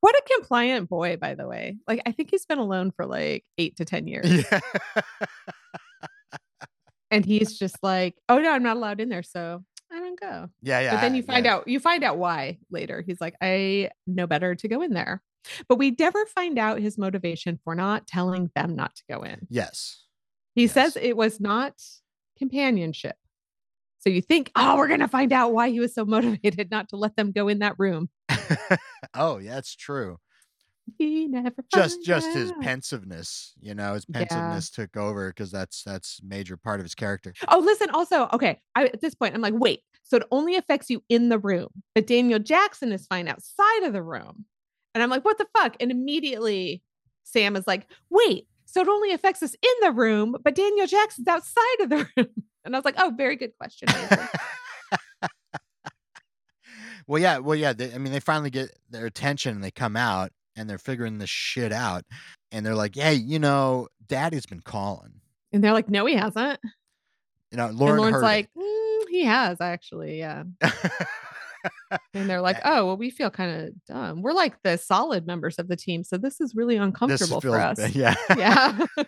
[0.00, 1.76] What a compliant boy, by the way.
[1.86, 4.44] Like, I think he's been alone for like eight to 10 years.
[4.50, 4.60] Yeah.
[7.10, 9.22] And he's just like, oh, no, I'm not allowed in there.
[9.22, 9.62] So
[9.92, 10.48] I don't go.
[10.62, 10.94] yeah, yeah.
[10.94, 11.54] but then you find yeah.
[11.54, 13.02] out, you find out why later.
[13.06, 15.22] He's like, I know better to go in there.
[15.68, 19.46] But we never find out his motivation for not telling them not to go in.
[19.48, 20.02] Yes.
[20.56, 20.72] He Yes.
[20.72, 21.74] says it was not
[22.36, 23.14] companionship.
[24.00, 26.88] So you think, oh, we're going to find out why he was so motivated not
[26.88, 28.08] to let them go in that room.
[29.14, 30.18] oh, yeah, it's true.
[30.98, 34.20] He never Just just his pensiveness, you know, his Yeah.
[34.20, 37.32] pensiveness took over because that's that's major part of his character.
[37.48, 38.60] Oh, listen, also, okay.
[38.76, 41.68] I at this point, I'm like, wait, so it only affects you in the room,
[41.96, 44.44] but Daniel Jackson is fine outside of the room.
[44.94, 45.74] And I'm like, what the fuck?
[45.80, 46.82] And immediately
[47.24, 51.26] Sam is like, wait, so it only affects us in the room, but Daniel Jackson's
[51.26, 52.28] outside of the room.
[52.64, 53.88] And I was like, oh, very good question.
[57.06, 57.72] Nathan." well, yeah, well, yeah.
[57.72, 61.18] They, I mean, they finally get their attention and they come out and they're figuring
[61.18, 62.04] this shit out.
[62.52, 65.20] And they're like, "Hey, you know, Daddy's been calling."
[65.52, 66.60] and they're like, no, he hasn't.
[67.50, 70.44] You know, and Loren's like, "Mm, he has actually, yeah.
[72.14, 74.22] And they're like, oh, well, we feel kind of dumb.
[74.22, 76.04] We're like the solid members of the team.
[76.04, 77.94] So this is really this uncomfortable feels for us.
[77.94, 78.14] Yeah.
[78.36, 78.86] Yeah.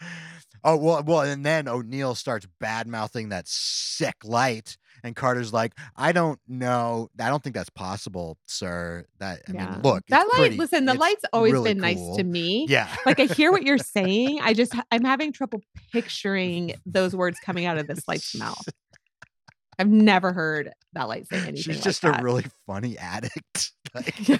[0.64, 5.52] oh well, uh, well, and then O'Neill starts bad mouthing that sick light, and Carter's
[5.52, 7.08] like, "I don't know.
[7.18, 9.04] I don't think that's possible, sir.
[9.18, 9.70] That I yeah.
[9.70, 12.66] mean, look, that light, pretty- listen, the light's always really been nice to me.
[12.68, 14.40] Yeah, like I hear what you're saying.
[14.42, 18.68] I just I'm having trouble picturing those words coming out of this light's mouth.
[19.78, 21.56] I've never heard that light say anything.
[21.56, 22.20] She's like just that.
[22.20, 23.72] a really funny addict.
[23.92, 24.34] Like, she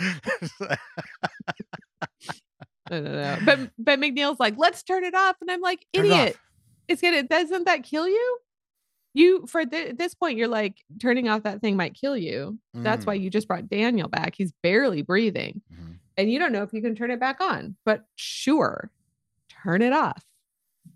[0.00, 0.50] is.
[2.88, 5.36] But but McNeil's like, let's turn it off.
[5.40, 6.36] And I'm like, it idiot.
[6.88, 8.38] It's gonna doesn't that kill you?
[9.14, 12.58] You for th- at this point, you're like turning off that thing might kill you.
[12.74, 13.06] That's Mm.
[13.08, 14.34] why you just brought Daniel back.
[14.36, 15.62] He's barely breathing.
[15.72, 15.98] Mhm.
[16.18, 17.76] And you don't know if you can turn it back on.
[17.84, 18.90] But sure,
[19.48, 20.22] turn it off.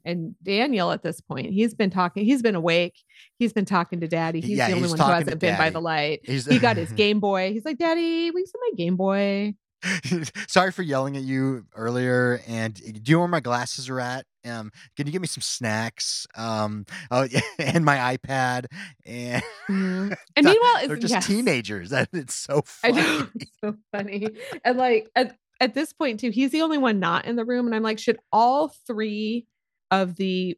[0.04, 2.94] And Daniel at this point, he's been talking, he's been awake.
[3.38, 4.40] He's been talking to daddy.
[4.40, 6.20] He's Yeah, the only he's one who hasn't been by the light.
[6.24, 7.52] He's He got his Game Boy.
[7.52, 9.54] He's like, Daddy, we see my Game Boy?
[10.48, 12.40] Sorry for yelling at you earlier.
[12.46, 14.26] And do you know where my glasses are at?
[14.44, 16.26] Um, can you give me some snacks?
[16.36, 17.26] Um, oh,
[17.58, 18.66] and my iPad.
[19.04, 20.16] And Mhm.
[20.36, 21.26] And meanwhile, they're it's just yes.
[21.26, 21.90] teenagers.
[21.90, 23.00] That it's so funny.
[23.00, 23.28] know.
[23.34, 24.28] It's so funny.
[24.64, 27.66] And like at, at this point, too, he's the only one not in the room.
[27.66, 29.46] And I'm like, should all three
[29.90, 30.56] of the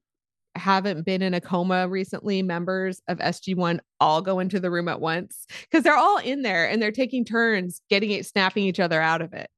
[0.55, 5.01] haven't been in a coma recently members of SG1 all go into the room at
[5.01, 5.47] once?
[5.63, 9.23] Because they're all in there and they're taking turns getting it, snapping each other out
[9.23, 9.51] of it.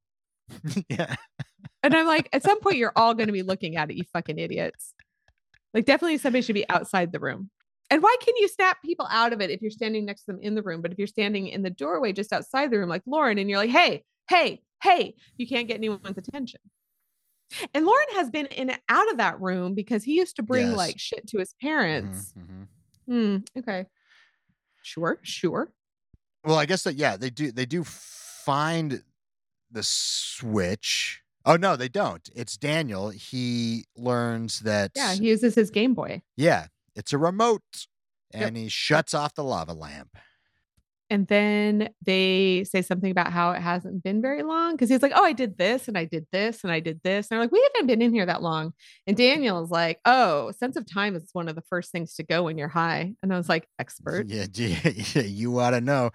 [0.89, 1.15] yeah.
[1.83, 4.03] And I'm like, at some point, you're all going to be looking at it, you
[4.13, 4.93] fucking idiots.
[5.73, 7.49] Like, definitely somebody should be outside the room.
[7.91, 10.41] And why can you snap people out of it if you're standing next to them
[10.41, 10.81] in the room?
[10.81, 13.59] But if you're standing in the doorway just outside the room, like Loren, and you're
[13.59, 16.61] like, hey, hey, hey, you can't get anyone's attention.
[17.73, 20.69] And Loren has been in and out of that room because he used to bring
[20.69, 20.77] Yes.
[20.77, 22.33] like shit to his Mhm, parents.
[22.37, 22.67] mhm.
[23.07, 23.85] Hmm, okay.
[24.81, 25.71] Sure, sure.
[26.43, 29.03] Well, I guess that yeah, they do they do find
[29.71, 31.21] the switch.
[31.45, 32.27] Oh no, they don't.
[32.35, 33.09] It's Daniel.
[33.09, 36.21] He learns that Yeah, he uses his Game Boy.
[36.35, 37.87] yeah, it's a remote.
[38.33, 38.47] Yep.
[38.47, 40.17] And he shuts off the lava lamp.
[41.09, 45.11] And then they say something about how it hasn't been very long because he's like,
[45.15, 47.27] Oh, I did this and I did this and I did this.
[47.29, 48.73] And they're like, We haven't been in here that long.
[49.05, 52.43] And Daniel's like, Oh, sense of time is one of the first things to go
[52.43, 53.13] when you're high.
[53.21, 54.27] And I was like, Expert.
[54.29, 56.09] Yeah, yeah, you ought to know.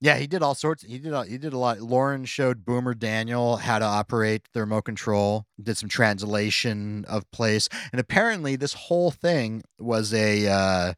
[0.00, 0.82] Yeah, he did all sorts.
[0.82, 1.12] He did.
[1.14, 1.80] all- He did a lot.
[1.80, 5.46] Loren showed Boomer Daniel how to operate thermo control.
[5.62, 10.92] Did some translation of place, and apparently this whole thing was a uh,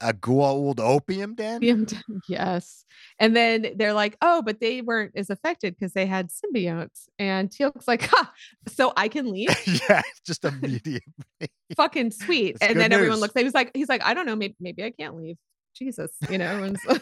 [0.00, 1.86] a gold opium den.
[2.28, 2.84] Yes.
[3.18, 7.08] And then they're like, Oh, but they weren't as affected because they had symbionts.
[7.18, 8.32] And Teal'c's like, Ha,
[8.68, 9.50] so I can leave?
[9.88, 11.02] yeah, just immediate.
[11.76, 12.58] Fucking sweet.
[12.58, 13.46] That's and then everyone looks at him.
[13.46, 15.36] He's like, he's like, I don't know, maybe maybe I can't leave.
[15.76, 16.96] Jesus, you know, so-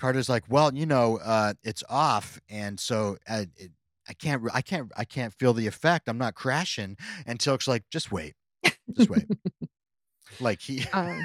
[0.00, 3.72] Carter's like, well, you know, uh, it's off, and so uh, it,
[4.08, 6.08] I can't, I can't, I can't feel the effect.
[6.08, 6.96] I'm not crashing.
[7.26, 8.34] And Teal'c's like, just wait,
[8.96, 9.26] just wait.
[10.40, 11.22] Like he, um,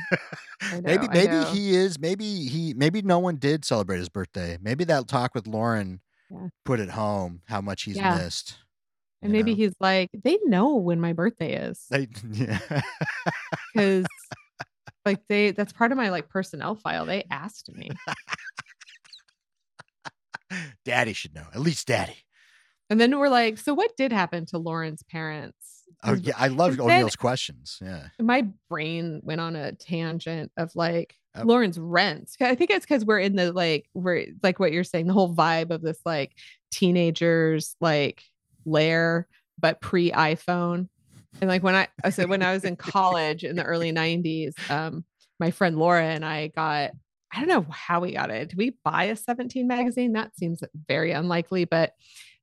[0.81, 4.57] maybe, maybe he is, maybe he, maybe no one did celebrate his birthday.
[4.61, 6.47] Maybe that talk with Loren Yeah.
[6.65, 8.17] put it home how much he's Yeah.
[8.17, 8.57] missed.
[9.21, 9.57] And maybe know?
[9.57, 12.59] he's like, they know when my birthday is They, yeah.
[13.73, 14.05] because
[15.05, 17.05] like they that's part of my like personnel file.
[17.05, 17.89] They asked me.
[20.83, 21.45] Daddy should know.
[21.53, 22.17] At least Daddy.
[22.89, 25.80] And then we're like, so what did happen to Loren's parents?
[26.03, 27.77] Oh yeah, I love O'Neill's questions.
[27.81, 28.07] Yeah.
[28.19, 31.43] My brain went on a tangent of like Oh.
[31.43, 32.29] Loren's rent.
[32.41, 35.33] I think it's because we're in the like we're like what you're saying, the whole
[35.33, 36.33] vibe of this like
[36.71, 38.23] teenagers like
[38.65, 39.27] lair,
[39.57, 40.89] but pre iPhone.
[41.39, 45.05] And like when I so when I was in college in the early 90s, um,
[45.39, 46.91] my friend Laura and I got
[47.33, 48.49] I don't know how we got it.
[48.49, 50.11] Did we buy a 17 magazine?
[50.11, 51.93] That seems very unlikely, but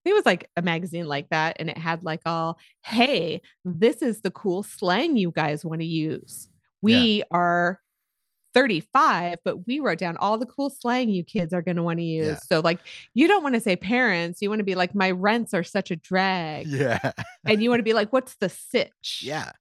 [0.08, 1.56] it was like a magazine like that.
[1.58, 5.86] And it had like all, hey, this is the cool slang you guys want to
[5.86, 6.48] use.
[6.82, 7.80] We are
[8.54, 11.98] 35, but we wrote down all the cool slang you kids are going to want
[11.98, 12.26] to use.
[12.26, 12.36] Yeah.
[12.36, 12.80] So, like,
[13.14, 15.90] you don't want to say parents, you want to be like, my rents are such
[15.90, 16.66] a drag.
[16.66, 17.12] Yeah.
[17.44, 19.22] And you want to be like, what's the sitch?
[19.22, 19.52] Yeah.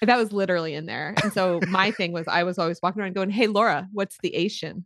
[0.00, 1.14] And that was literally in there.
[1.22, 4.34] And so my thing was, I was always walking around going, hey, Laura, what's the
[4.34, 4.84] Asian?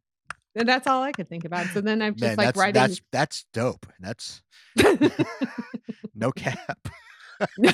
[0.57, 1.67] And that's all I could think about.
[1.67, 2.81] So then I'm just Man, like that's, writing.
[2.81, 3.87] that's that's dope.
[4.01, 4.43] That's
[6.15, 6.89] no cap.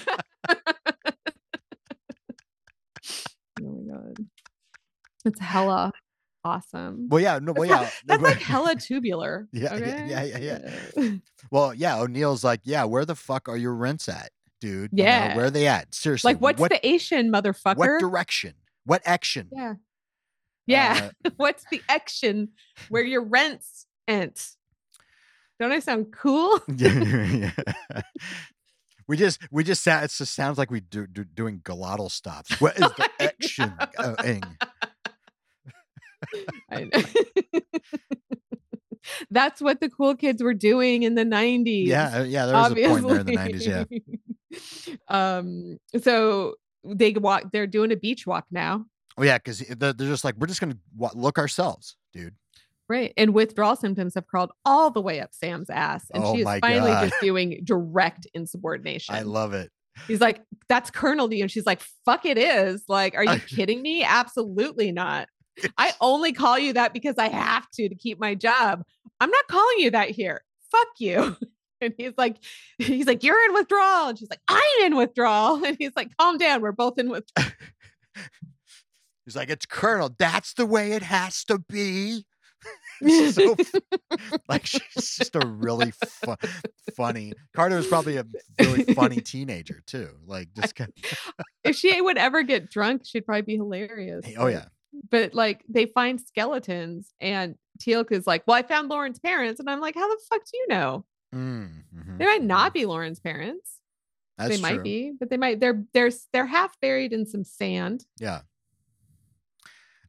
[3.64, 4.16] Oh my god.
[5.24, 5.93] It's hella
[6.45, 7.09] awesome.
[7.09, 9.49] Well, yeah, no, well, yeah, that's like hella tubular.
[9.53, 10.07] Yeah, yeah, okay?
[10.09, 10.59] yeah, yeah,
[10.97, 11.11] yeah.
[11.51, 11.99] well, yeah.
[11.99, 14.30] O'Neill's like, yeah, where the fuck are your rents at,
[14.61, 14.91] dude?
[14.93, 15.37] You know, Yeah.
[15.37, 15.95] where are they at?
[15.95, 17.76] Seriously, like, what's what the Asian motherfucker?
[17.76, 18.55] what direction?
[18.85, 19.49] What action?
[19.53, 19.74] yeah.
[20.66, 21.10] Yeah.
[21.24, 22.50] Uh, what's the action
[22.88, 24.50] where your rents ent?
[25.58, 26.60] Don't I sound cool?
[26.76, 28.00] yeah, yeah.
[29.08, 30.04] We just, we just sound.
[30.04, 32.60] It just sounds like we do, do doing glottal stops.
[32.60, 33.74] What is the action?
[36.70, 37.02] I know.
[39.30, 41.86] That's what the cool kids were doing in the 90s.
[41.86, 42.46] Yeah, uh, yeah.
[42.46, 43.66] There was a point there in the nineties.
[43.66, 43.84] Yeah,
[45.08, 46.54] um, so
[46.84, 47.44] they walk.
[47.52, 48.86] They're doing a beach walk now,
[49.18, 50.78] Oh yeah, because they're, just like we're just gonna
[51.14, 52.34] look ourselves, dude.
[52.88, 53.12] right?
[53.16, 56.46] And withdrawal symptoms have crawled all the way up Sam's ass, and Oh she is
[56.60, 57.08] finally God.
[57.08, 59.14] just doing direct insubordination.
[59.14, 59.70] I love it.
[60.08, 63.38] He's like, "That's Colonel to you," and she's like, "Fuck, it is." Like, are you
[63.48, 64.02] kidding me?
[64.02, 65.28] Absolutely not.
[65.76, 68.82] I only call you that because I have to to keep my job.
[69.20, 70.42] I'm not calling you that here.
[70.70, 71.36] Fuck you.
[71.82, 72.36] And he's like,
[72.78, 74.10] he's like, you're in withdrawal.
[74.10, 75.64] And she's like, I'm in withdrawal.
[75.64, 76.60] And he's like, calm down.
[76.62, 77.50] We're both in withdrawal.
[79.24, 80.10] He's like, it's Colonel.
[80.18, 82.24] That's the way it has to be.
[83.32, 83.56] So
[84.48, 86.34] like she's just a really fu-
[86.94, 87.32] funny.
[87.56, 88.24] Carter was probably a
[88.60, 90.10] really funny teenager too.
[90.24, 90.92] Like just kind
[91.64, 94.24] if she would ever get drunk, she'd probably be hilarious.
[94.38, 94.66] oh yeah,
[95.10, 99.58] But like they find skeletons and Teal'c is like, well, I found Loren's parents.
[99.58, 101.04] And I'm like, how the fuck do you know?
[101.34, 102.74] Mm, mhm, They might not mhm.
[102.74, 103.78] be Loren's parents.
[104.38, 104.82] That's they might true.
[104.84, 108.04] be, but they might they're they're they're half buried in some sand.
[108.20, 108.42] Yeah.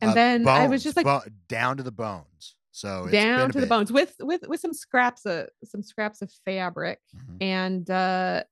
[0.04, 2.56] And Uh, then I was just like bo- down to the bones.
[2.72, 6.32] So it's down to the bones with with with some scraps of some scraps of
[6.45, 6.99] fabric.
[7.16, 7.38] Mhm.
[7.41, 8.43] And uh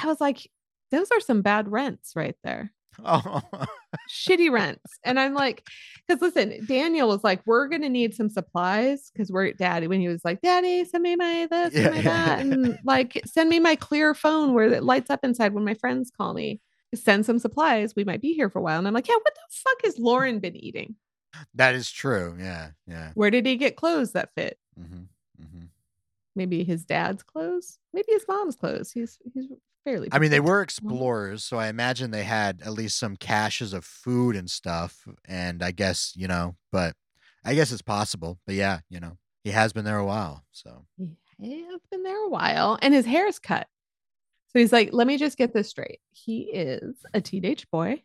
[0.00, 0.48] I was like,
[0.90, 2.72] those are some bad rents right there.
[3.04, 3.42] Oh,
[4.10, 4.98] Shitty rents.
[5.02, 5.66] And I'm like,
[6.06, 10.08] because listen, Daniel was like, we're gonna need some supplies because we're daddy when he
[10.08, 13.48] was like, Daddy, send me my this Yeah, and my yeah, that, and like send
[13.50, 16.60] me my clear phone where it lights up inside when my friends call me.
[16.94, 17.94] Send some supplies.
[17.96, 18.78] We might be here for a while.
[18.78, 20.96] And I'm like, yeah, what the fuck has Loren been eating?
[21.54, 22.36] that is true.
[22.38, 23.10] Yeah, yeah.
[23.14, 24.58] Where did he get clothes that fit?
[24.76, 25.04] hmm
[25.38, 25.64] hmm
[26.36, 28.90] Maybe his dad's clothes, maybe his mom's clothes.
[28.90, 29.46] He's he's
[29.84, 30.08] fairly.
[30.10, 33.84] I mean, they were explorers, so I imagine they had at least some caches of
[33.84, 35.06] food and stuff.
[35.26, 36.94] And I guess you know, but
[37.44, 38.38] I guess it's possible.
[38.46, 40.44] But yeah, you know, he has been there a while.
[40.50, 40.86] So
[41.38, 43.68] He has been there a while, and his hair's cut.
[44.54, 45.98] So he's like, let me just get this straight.
[46.12, 48.04] He is a teenage boy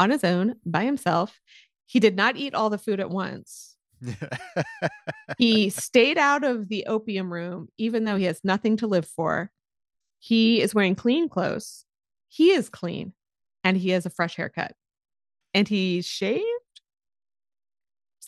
[0.00, 1.40] on his own by himself.
[1.86, 3.76] He did not eat all the food at once.
[5.38, 9.50] He stayed out of the opium room, even though he has nothing to live for.
[10.18, 11.84] He is wearing clean clothes.
[12.28, 13.12] He is clean
[13.64, 14.74] and he has a fresh haircut.
[15.54, 16.44] And he shaved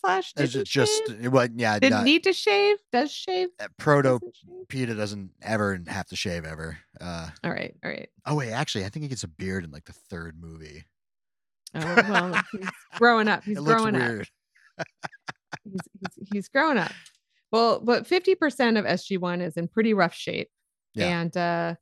[0.05, 1.33] slash It's didn't just shave?
[1.33, 1.51] what?
[1.57, 2.77] Yeah, didn't need to shave.
[2.93, 3.49] Does shave?
[3.61, 4.69] uh, proto doesn't shave?
[4.69, 6.79] Peeta doesn't ever have to shave ever.
[7.01, 8.09] Uh, All right, all right.
[8.27, 10.85] oh wait, actually, I think he gets a beard in like the third movie.
[11.75, 13.43] Oh, well, he's growing up.
[13.45, 14.25] He's it growing up.
[15.65, 15.81] He's,
[16.15, 16.93] he's, he's growing up.
[17.51, 20.49] Well, but 50% of SG1 is in pretty rough shape.
[20.95, 21.21] Yeah.
[21.21, 21.75] And uh,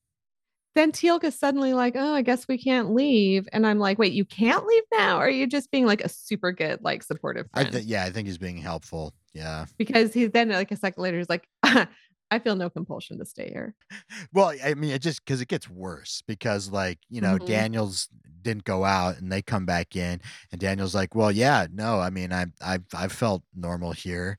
[0.74, 3.48] then Teal'c is suddenly like, oh, I guess we can't leave.
[3.52, 5.18] And I'm like, wait, you can't leave now?
[5.18, 7.72] Or are you just being like a super good, like supportive I friend?
[7.72, 9.14] th- yeah, I think he's being helpful.
[9.34, 9.66] Yeah.
[9.78, 13.48] because he's then like a second later, he's like, I feel no compulsion to stay
[13.50, 13.74] here.
[14.32, 17.46] Well, I mean, it just because it gets worse because, like, you know, Mhm.
[17.46, 18.08] Daniels
[18.42, 20.20] didn't go out and they come back in,
[20.50, 24.38] and Daniel's like, "Well, yeah, no, I mean, I, I, I felt normal here,"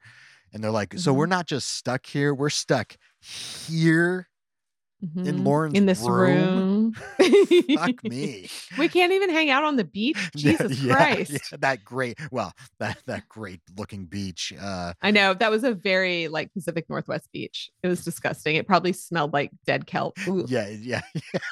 [0.54, 1.18] and they're like, "So Mm-hmm.
[1.18, 4.28] we're not just stuck here; we're stuck here
[5.04, 5.44] Mhm.
[5.44, 6.94] Loren's in this room.
[7.20, 7.28] room?
[7.78, 8.48] Fuck me."
[8.78, 10.18] We can't even hang out on the beach.
[10.36, 11.32] Jesus yeah, Christ.
[11.32, 14.54] yeah, that great, well, that that great looking beach.
[14.60, 17.70] Uh, I know that was a very like Pacific Northwest beach.
[17.84, 18.56] It was disgusting.
[18.56, 21.02] It probably smelled like dead kelp, Ooh, yeah, yeah,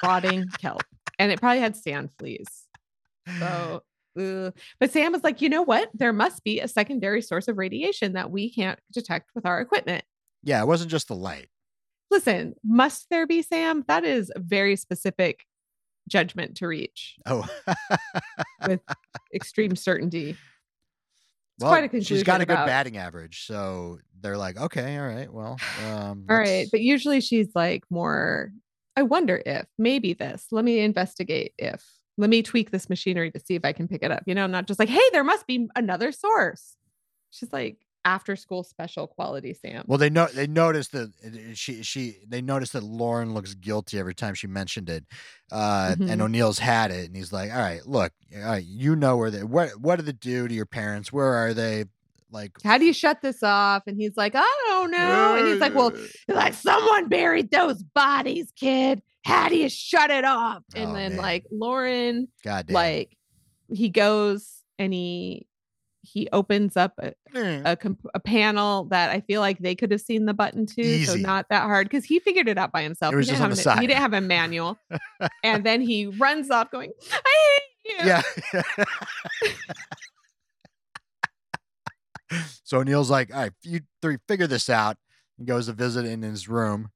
[0.02, 0.82] rotting kelp,
[1.18, 2.46] and it probably had sand fleas.
[3.38, 3.82] So,
[4.14, 5.88] but Sam was like, you know what?
[5.94, 10.04] There must be a secondary source of radiation that we can't detect with our equipment.
[10.42, 10.60] yeah.
[10.60, 11.48] It wasn't just the light.
[12.12, 13.84] Listen, must there be Sam?
[13.88, 15.46] That is a very specific
[16.08, 17.48] judgment to reach Oh,
[18.68, 18.80] with
[19.34, 20.36] extreme certainty.
[21.58, 25.06] well, quite a she's got a good about- batting average, so they're like, okay, all
[25.06, 25.58] right, well,
[25.88, 26.68] um, All right.
[26.70, 28.52] But usually she's like more,
[28.94, 31.82] I wonder if maybe this, let me investigate if,
[32.18, 34.22] let me tweak this machinery to see if I can pick it up.
[34.26, 36.76] You know, not just like, hey, there must be another source.
[37.30, 39.84] She's like after school special quality Sam.
[39.86, 43.98] Well, they know they noticed that uh, she she they noticed that Loren looks guilty
[43.98, 45.04] every time she mentioned it,
[45.50, 46.10] uh, Mhm.
[46.10, 49.30] and O'Neill's had it, and he's like, "All right, look, all right, you know where
[49.30, 51.12] they what what did it do to your parents?
[51.12, 51.84] Where are they?
[52.30, 53.82] Like, How do you shut this off?
[53.86, 55.36] And he's like, I don't know.
[55.36, 59.02] And he's like, well, he's like someone buried those bodies, kid.
[59.22, 60.62] How do you shut it off?
[60.74, 61.18] And Oh, then man.
[61.18, 63.14] like Loren, God damn, like
[63.68, 65.46] he goes and he
[66.02, 69.90] he opens up a, Eh, a, comp- a panel that I feel like they could
[69.92, 71.22] have seen the button too, so Easy.
[71.22, 73.12] not that hard because he figured it out by himself.
[73.14, 74.78] It was he, just didn't on have the an- he didn't have a manual,
[75.44, 78.22] and then he runs off going, "I hate you." yeah."
[82.64, 84.96] so O'Neill's like, "All right, you three figure this out."
[85.38, 86.90] He goes to visit in his room.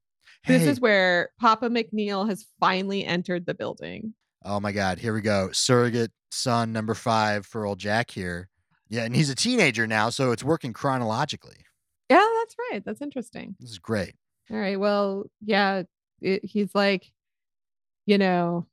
[0.45, 4.13] This Hey, is where Papa McNeil has finally entered the building.
[4.45, 4.99] Oh my God.
[4.99, 5.49] Here we go.
[5.51, 8.47] Surrogate son number five for old Jack here.
[8.89, 11.65] Yeah, and he's a teenager now, so it's working chronologically.
[12.09, 12.83] Yeah, that's right.
[12.85, 13.55] That's interesting.
[13.59, 14.15] This is great.
[14.49, 14.79] All right.
[14.79, 15.83] Well, yeah,
[16.21, 17.11] it, he's like,
[18.05, 18.65] you know,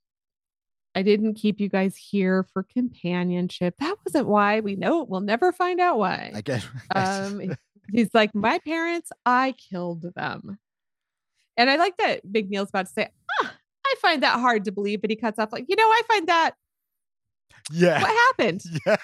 [0.95, 3.75] I didn't keep you guys here for companionship.
[3.81, 4.61] That wasn't why.
[4.61, 6.31] We know we'll never find out why.
[6.35, 6.67] I guess.
[6.95, 7.57] Um,
[7.91, 10.59] he's like, my parents, I killed them.
[11.57, 13.09] And I like that Big Neil's about to say,
[13.43, 13.55] ah,
[13.87, 16.29] I find that hard to believe, but he cuts off like, you know, I find
[16.29, 16.55] that
[17.73, 18.01] yeah.
[18.01, 18.62] what happened?
[18.87, 18.97] Yeah.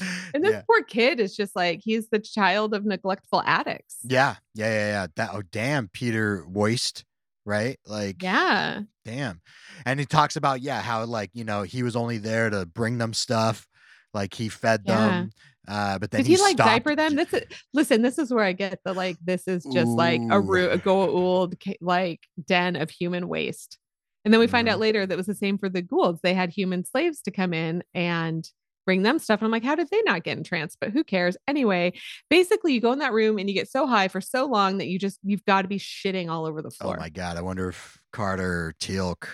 [0.34, 0.62] And this yeah.
[0.66, 3.96] poor kid is just like, he's the child of neglectful addicts.
[4.04, 4.36] Yeah.
[4.54, 4.68] Yeah.
[4.70, 4.86] Yeah.
[4.88, 5.06] Yeah.
[5.16, 7.04] That oh damn, Peeta Woeste,
[7.44, 7.78] right?
[7.86, 8.80] Like Yeah.
[9.04, 9.40] damn.
[9.84, 12.98] And he talks about, yeah, how like, you know, he was only there to bring
[12.98, 13.66] them stuff.
[14.14, 15.08] Like he fed Yeah.
[15.08, 15.30] them.
[15.68, 17.16] Uh, but then Did he, like stopped- diaper them?
[17.16, 17.42] This is
[17.74, 18.00] listen.
[18.02, 19.16] This is where I get the like.
[19.24, 20.78] This is just like a, ru- a Ooh.
[20.78, 23.76] Goa'uld like den of human waste.
[24.24, 24.80] And then we find out Mhm.
[24.82, 26.20] later that it was the same for the Goa'ulds.
[26.22, 28.48] They had human slaves to come in and
[28.86, 29.40] bring them stuff.
[29.40, 30.76] And I'm like, how did they not get in trance?
[30.80, 31.36] But who cares?
[31.46, 31.92] Anyway,
[32.30, 34.86] basically, you go in that room and you get so high for so long that
[34.86, 36.96] you just you've got to be shitting all over the oh floor.
[36.96, 37.36] Oh my god.
[37.36, 39.26] I wonder if Carter or Teal'c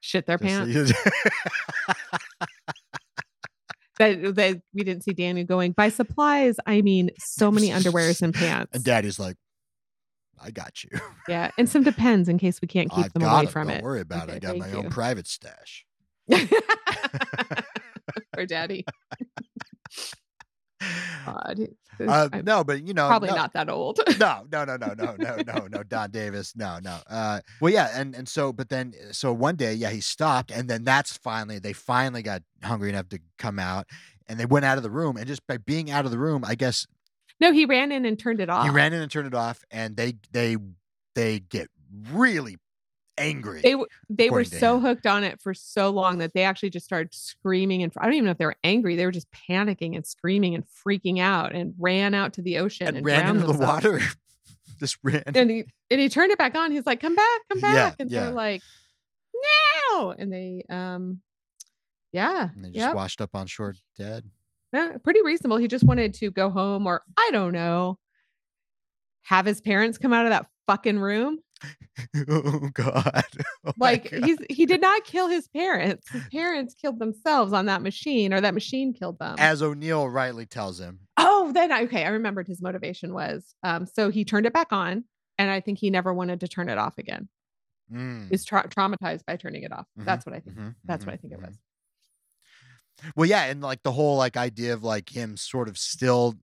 [0.00, 0.94] Shit their just- pants.
[3.98, 6.56] That, that we didn't see Daniel going by supplies.
[6.66, 8.74] I mean, so many underwears and pants.
[8.74, 9.36] and Daddy's like,
[10.42, 10.90] I got you.
[11.28, 13.76] Yeah, and some depends in case we can't keep I've them away 'em, from Don't
[13.76, 13.82] it.
[13.84, 14.44] worry about Okay, it.
[14.44, 15.84] I got my own private stash.
[18.36, 18.84] Or daddy.
[21.24, 21.60] God,
[22.00, 24.00] Uh, no, but you know, probably no, not that old.
[24.18, 26.98] no, no, no, no, no, no, no, no, Don Davis, no, no.
[27.08, 30.68] Uh, well, yeah, and and so, but then, so one day, yeah, he stopped, and
[30.68, 33.86] then that's finally they finally got hungry enough to come out,
[34.26, 36.42] and they went out of the room, and just by being out of the room,
[36.44, 36.86] I guess
[37.38, 38.64] no, he ran in and turned it off.
[38.64, 40.56] he ran in and turned it off, and they they
[41.14, 41.68] they get
[42.10, 42.56] really
[43.18, 43.60] angry.
[43.60, 43.76] They
[44.08, 44.82] they were so him.
[44.82, 48.14] hooked on it for so long that they actually just started screaming and I don't
[48.14, 48.96] even know if they were angry.
[48.96, 52.88] They were just panicking and screaming and freaking out and ran out to the ocean
[52.88, 54.00] and, and ran into the water.
[54.82, 55.22] just ran.
[55.26, 56.72] And he and he turned it back on.
[56.72, 58.20] He's like, "Come back, come back!" Yeah, back!" and yeah.
[58.24, 58.62] they're like,
[59.92, 61.20] "No!" And they um,
[62.12, 62.94] yeah, and they just yep.
[62.94, 64.24] washed up on shore dead.
[64.72, 65.58] Yeah, pretty reasonable.
[65.58, 67.98] He just wanted to go home, or I don't know,
[69.22, 71.38] have his parents come out of that fucking room.
[72.28, 73.24] oh God!
[73.64, 74.24] Oh Like God.
[74.24, 76.08] he's he did not kill his parents.
[76.12, 79.36] His parents killed themselves on that machine, or that machine killed them.
[79.38, 83.86] as O'Neill rightly tells him, oh, then I- okay, I remembered his motivation was um,
[83.86, 85.04] so he turned it back on,
[85.38, 87.28] and I think he never wanted to turn it off again.
[87.92, 89.86] Mm, tra- traumatized by turning it off.
[89.98, 90.56] Mhm, That's what I think.
[90.56, 91.56] mhm, That's what I think it was.
[93.16, 96.34] Well, yeah, and like the whole like idea of like him sort of still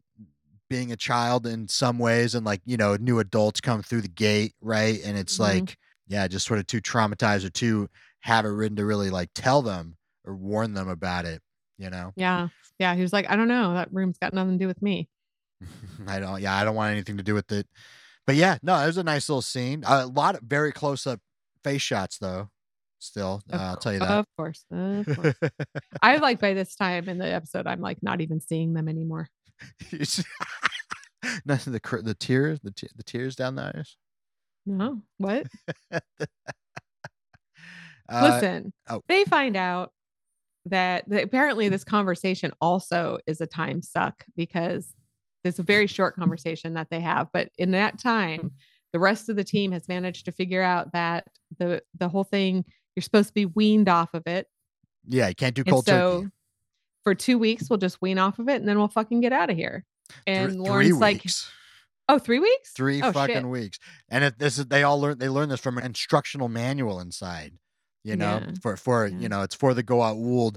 [0.70, 4.07] being a child in some ways, and like you know new adults come through the
[4.07, 4.99] gate, right?
[5.03, 5.39] And it's Mhm.
[5.41, 7.89] like yeah, just sort of too traumatized or too
[8.22, 9.95] have it written to really like tell them
[10.26, 11.41] or warn them about it.
[11.78, 12.95] You know, Yeah, yeah.
[12.95, 13.74] He was like, I don't know.
[13.74, 15.07] That room's got nothing to do with me.
[16.07, 16.41] I don't.
[16.41, 17.67] Yeah, I don't want anything to do with it.
[18.28, 19.84] But yeah, no, it was a nice little scene.
[19.88, 21.20] a lot of very close up
[21.63, 22.49] face shots though.
[23.01, 24.09] Still, uh, I'll tell you that.
[24.11, 25.36] Of course, of course.
[26.01, 29.30] I like by this time in the episode, I'm like not even seeing them anymore.
[31.45, 31.74] Nothing.
[31.74, 33.97] The the tears, the the tears down the eyes.
[34.66, 35.47] No, what?
[38.12, 39.03] Uh, Listen, oh.
[39.07, 39.91] they find out
[40.66, 44.95] that, that apparently this conversation also is a time suck because
[45.43, 47.28] it's a very short conversation that they have.
[47.32, 48.51] But in that time,
[48.93, 51.28] the rest of the team has managed to figure out that
[51.60, 54.47] the the whole thing you're supposed to be weaned off of it.
[55.07, 56.32] Yeah, you can't do And cold so turkey.
[57.04, 59.50] For two weeks, we'll just wean off of it and then we'll fucking get out
[59.50, 59.86] of here.
[60.28, 61.52] And three Loren's like, weeks.
[62.08, 62.72] oh, three weeks?
[62.72, 63.45] three oh, fucking shit.
[63.45, 63.80] weeks,
[64.10, 67.54] and it, this is they all learn they learn this from an instructional manual inside.
[68.04, 69.18] You know, Yeah, for for yeah.
[69.18, 70.54] you know, it's for the go out wool,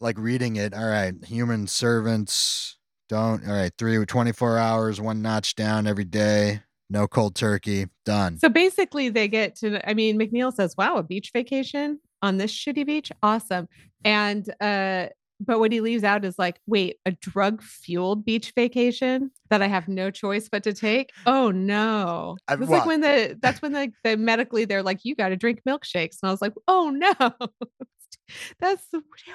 [0.00, 0.74] like reading it.
[0.74, 2.76] All right, human servants
[3.08, 3.46] don't.
[3.46, 6.62] All right, three 24 hours, one notch down every day.
[6.90, 7.86] No cold turkey.
[8.04, 8.38] Done.
[8.38, 9.86] So basically, they get to.
[9.88, 13.68] I mean, McNeil says, "Wow, a beach vacation on this shitty beach, awesome."
[14.04, 15.08] And uh,
[15.40, 19.66] but what he leaves out is like, "Wait, a drug fueled beach vacation that I
[19.68, 21.10] have no choice but to take?
[21.26, 24.82] Oh no!" I- It was well- like when the that's when the, the medically they're
[24.82, 27.12] like, "You got to drink milkshakes," and I was like, "Oh no."
[28.58, 28.86] That's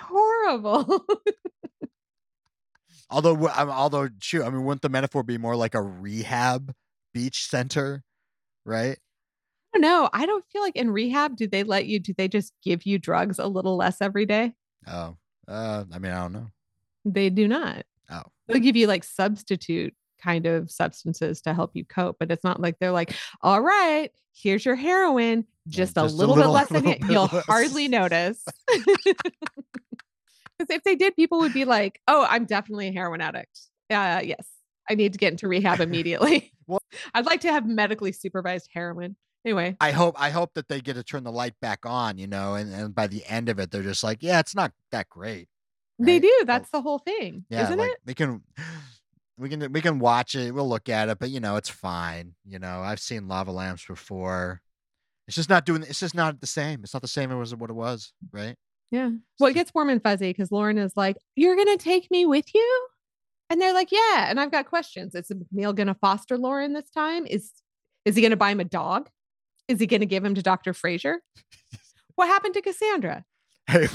[0.02, 1.06] horrible.
[3.12, 6.74] Although, although, shoot, I mean, wouldn't the metaphor be more like a rehab
[7.14, 8.04] beach center,
[8.66, 8.98] right?
[9.74, 10.10] I don't know.
[10.14, 13.00] I don't feel like in rehab, do they let you, do they just give you
[13.00, 14.54] drugs a little less every day?
[14.88, 15.18] Oh,
[15.50, 16.48] uh, I mean, I don't know.
[17.06, 17.86] They do not.
[18.10, 18.24] Oh.
[18.48, 22.60] They'll give you like substitute kind of substances to help you cope, but it's not
[22.60, 26.56] like they're like, all right, here's your heroin, just, just a, a little little- bit
[26.56, 27.46] less than little bit you'll less.
[27.46, 28.44] hardly notice.
[30.58, 33.58] Because if they did, people would be like, "Oh, I'm definitely a heroin addict.
[33.90, 34.46] Uh, yes,
[34.90, 36.52] I need to get into rehab immediately.
[36.68, 36.82] Well-
[37.14, 39.16] I'd like to have medically supervised heroin."
[39.46, 42.28] Anyway, I hope I hope that they get to turn the light back on, you
[42.28, 45.08] know, and, and by the end of it, they're just like, yeah, it's not that
[45.10, 45.48] great.
[45.98, 46.44] they do.
[46.46, 47.98] That's the whole thing, Yeah, isn't like it?
[48.06, 48.42] we can
[49.38, 52.34] we can we can watch it, we'll look at it, but you know, it's fine.
[52.46, 54.62] You know, I've seen lava lamps before.
[55.28, 56.82] It's just not doing it's just not the same.
[56.84, 58.56] It's not the same as what it was, right?
[58.92, 59.12] Yeah.
[59.40, 62.54] Well, it gets warm and fuzzy because Loren is like, "You're gonna take me with
[62.56, 62.88] you,"
[63.50, 65.14] and they're like, "Yeah." And I've got questions.
[65.16, 67.26] Is Neil gonna foster Loren this time?
[67.28, 67.52] Is
[68.06, 69.08] is he gonna buy him a dog?
[69.70, 71.20] Is he gonna give him to Doctor Fraiser?
[72.16, 73.24] what happened to Cassandra?
[73.68, 73.88] Hey,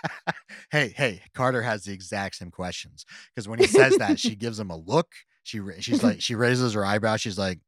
[0.70, 3.04] hey, hey, Carter has the exact same questions
[3.34, 5.08] because when he says that, she gives him a look.
[5.42, 7.16] She she's like she raises her eyebrow.
[7.16, 7.58] She's like,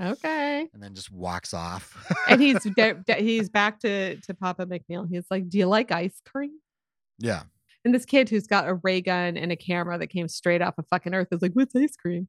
[0.00, 0.68] Okay.
[0.72, 1.96] and then just walks off.
[2.28, 5.08] And he's de- de- he's back to to Papa McNeil.
[5.10, 6.52] He's like, "Do you like ice cream?"
[7.18, 7.42] yeah,
[7.84, 10.78] And this kid who's got a ray gun and a camera that came straight off
[10.78, 12.28] of fucking Earth is like, "What's ice cream?"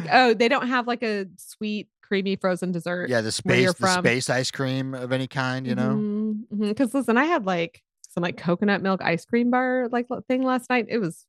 [0.00, 3.08] Like, oh, they don't have like a sweet, creamy frozen dessert.
[3.08, 4.04] yeah, the space the from.
[4.04, 6.34] space ice cream of any kind, you know.
[6.56, 10.68] Because listen, I had like some like coconut milk ice cream bar like thing last
[10.70, 10.86] night.
[10.88, 11.26] It was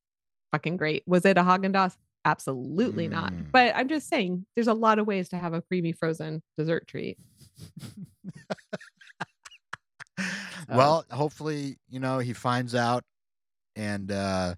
[0.51, 1.03] fucking great.
[1.05, 1.97] Was it a Haagen Dazs?
[2.25, 3.31] Absolutely not.
[3.31, 3.51] Mm.
[3.51, 6.87] But I'm just saying, there's a lot of ways to have a creamy frozen dessert
[6.87, 7.19] treat.
[10.67, 13.03] well, hopefully, you know, he finds out
[13.75, 14.55] and uh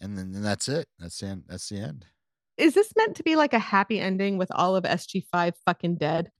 [0.00, 0.86] and then, then that's it.
[0.98, 1.44] That's the end.
[1.48, 2.06] That's the end.
[2.56, 6.30] Is this meant to be like a happy ending with all of SG5 fucking dead?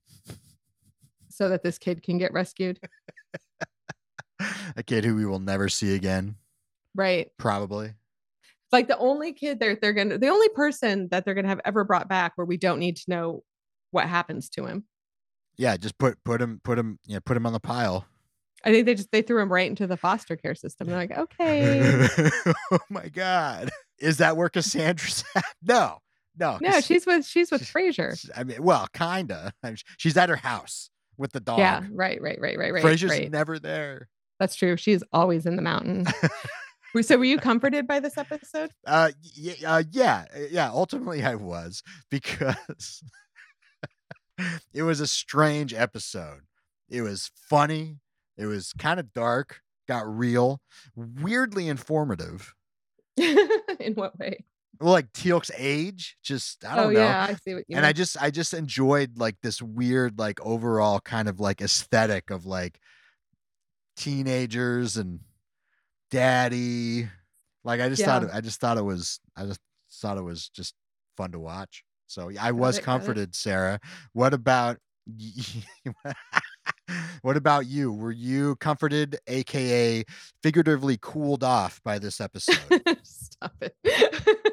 [1.29, 2.79] So that this kid can get rescued?
[4.77, 6.35] A kid who we will never see again,
[6.93, 7.29] Right.
[7.37, 7.93] probably.
[8.71, 11.83] like the only kid they're they're gonna the only person that they're gonna have ever
[11.85, 13.43] brought back where we don't need to know
[13.91, 14.83] what happens to him.
[15.57, 18.05] Yeah, just put put him put him yeah, put him on the pile.
[18.65, 20.87] I think they just they threw him right into the foster care system.
[20.87, 22.07] They're like, okay.
[22.71, 23.69] oh my god.
[23.99, 25.45] Is that where Cassandra's at?
[25.63, 25.99] No.
[26.37, 26.57] No.
[26.61, 28.15] no, she's with she's with Fraiser.
[28.35, 29.53] I mean, well, kinda.
[29.63, 31.59] I mean, she's at her house with the dog.
[31.59, 32.81] Yeah, right, right, right, right, right.
[32.83, 33.31] Fraiser's right.
[33.31, 34.09] never there.
[34.39, 34.75] That's true.
[34.75, 36.05] She's always in the mountain.
[37.01, 38.71] So were you comforted by this episode?
[38.87, 40.69] Uh, y- uh, yeah, uh, yeah.
[40.69, 43.03] Ultimately, I was because
[44.73, 46.41] it was a strange episode.
[46.89, 47.97] It was funny.
[48.37, 49.61] It was kind of dark.
[49.87, 50.61] Got real.
[50.95, 52.53] Weirdly informative.
[53.17, 54.45] in what way?
[54.79, 56.99] Well, like Teal'c's age, just I oh, don't oh know.
[56.99, 57.85] yeah, I see what you and mean.
[57.85, 62.45] I just I just enjoyed like this weird like overall kind of like aesthetic of
[62.45, 62.79] like
[63.95, 65.19] teenagers and
[66.11, 67.07] daddy.
[67.63, 69.61] Like I just thought it, I just thought it was I just
[69.93, 70.75] thought it was just
[71.15, 71.83] fun to watch.
[72.07, 73.79] So yeah, I was it, comforted, Sarah.
[74.13, 74.77] What about
[77.21, 77.91] what about you?
[77.91, 80.03] Were you comforted, aka
[80.43, 82.97] figuratively cooled off by this episode?
[83.03, 83.75] Stop it.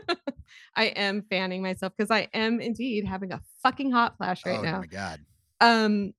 [0.75, 4.63] I am fanning myself because I am indeed having a fucking hot flash right oh
[4.63, 4.77] now.
[4.77, 5.21] Oh my god.
[5.61, 6.15] Um,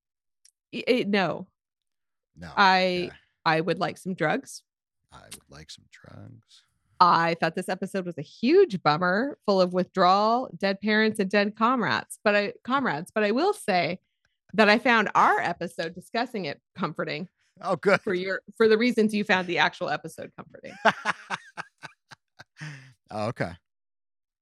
[0.74, 1.48] i- i- no,
[2.36, 2.52] No.
[2.56, 3.10] I yeah,
[3.46, 4.62] I would like some drugs.
[5.12, 6.64] I would like some drugs.
[7.00, 11.56] I thought this episode was a huge bummer, full of withdrawal, dead parents, and dead
[11.56, 12.20] comrades.
[12.24, 14.00] But I comrades, but I will say
[14.54, 17.28] that I found our episode discussing it comforting
[17.62, 18.00] Oh good.
[18.02, 20.74] for your for the reasons you found the actual episode comforting.
[23.12, 23.52] oh, okay.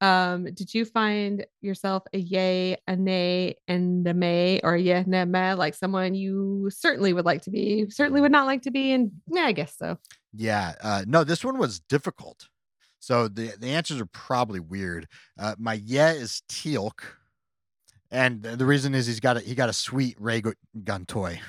[0.01, 5.03] Um, did you find yourself a yay, a nay, and a may, or a yeah,
[5.05, 8.71] nah, meh, like someone you certainly would like to be, certainly would not like to
[8.71, 9.97] be, and yeah, I guess so.
[10.33, 10.73] Yeah.
[10.81, 12.47] Uh, no, this one was difficult.
[12.99, 15.07] So the the answers are probably weird.
[15.39, 17.01] Uh, my yeah is Teal'c,
[18.09, 20.41] and the reason is he's got a he got a sweet ray
[20.83, 21.39] gun toy.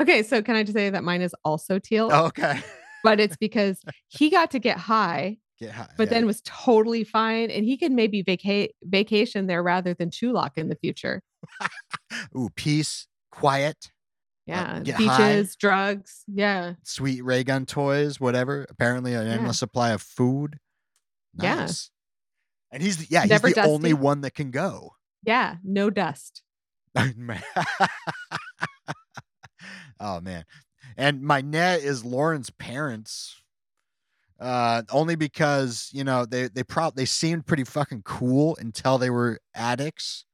[0.00, 2.60] Okay, so can I just say that mine is also teal, Oh, okay.
[3.04, 5.88] but it's because he got to get high, Get high.
[5.96, 6.14] but yeah.
[6.14, 10.68] then was totally fine, and he can maybe vacate vacation there rather than Chulak in
[10.68, 11.22] the future.
[12.36, 13.90] ooh peace, quiet, uh,
[14.46, 15.56] Yeah, get beaches, high.
[15.60, 16.24] drugs.
[16.26, 18.66] Yeah, sweet ray gun toys, whatever.
[18.68, 19.34] Apparently, an Yeah.
[19.34, 20.58] endless supply of food.
[21.40, 21.68] Yeah.
[22.70, 24.94] And he's the, yeah he's Never the only one that can go.
[25.22, 26.42] yeah, no dust.
[26.96, 27.08] Oh,
[30.00, 30.44] oh man.
[30.96, 33.40] And my net is Loren's parents.
[34.40, 39.10] Uh only because, you know, they they probably they seemed pretty fucking cool until they
[39.10, 40.24] were addicts.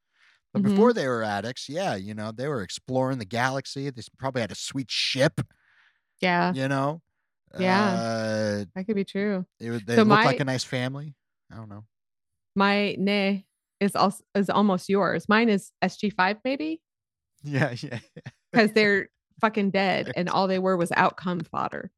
[0.53, 0.70] But Mhm.
[0.70, 3.88] before they were addicts, yeah, you know, they were exploring the galaxy.
[3.90, 5.40] They probably had a sweet ship,
[6.20, 7.03] Yeah, you know.
[7.59, 7.90] Yeah.
[7.92, 9.46] Uh, that could be true.
[9.61, 11.14] it, they So looked my- like a nice family.
[11.53, 11.84] I don't know.
[12.57, 13.46] My nay
[13.80, 15.28] is also is almost yours.
[15.28, 16.80] Mine is SG5 maybe
[17.42, 18.01] Yeah, yeah.
[18.53, 19.09] because they're
[19.40, 21.90] fucking dead and all they were was outcome fodder.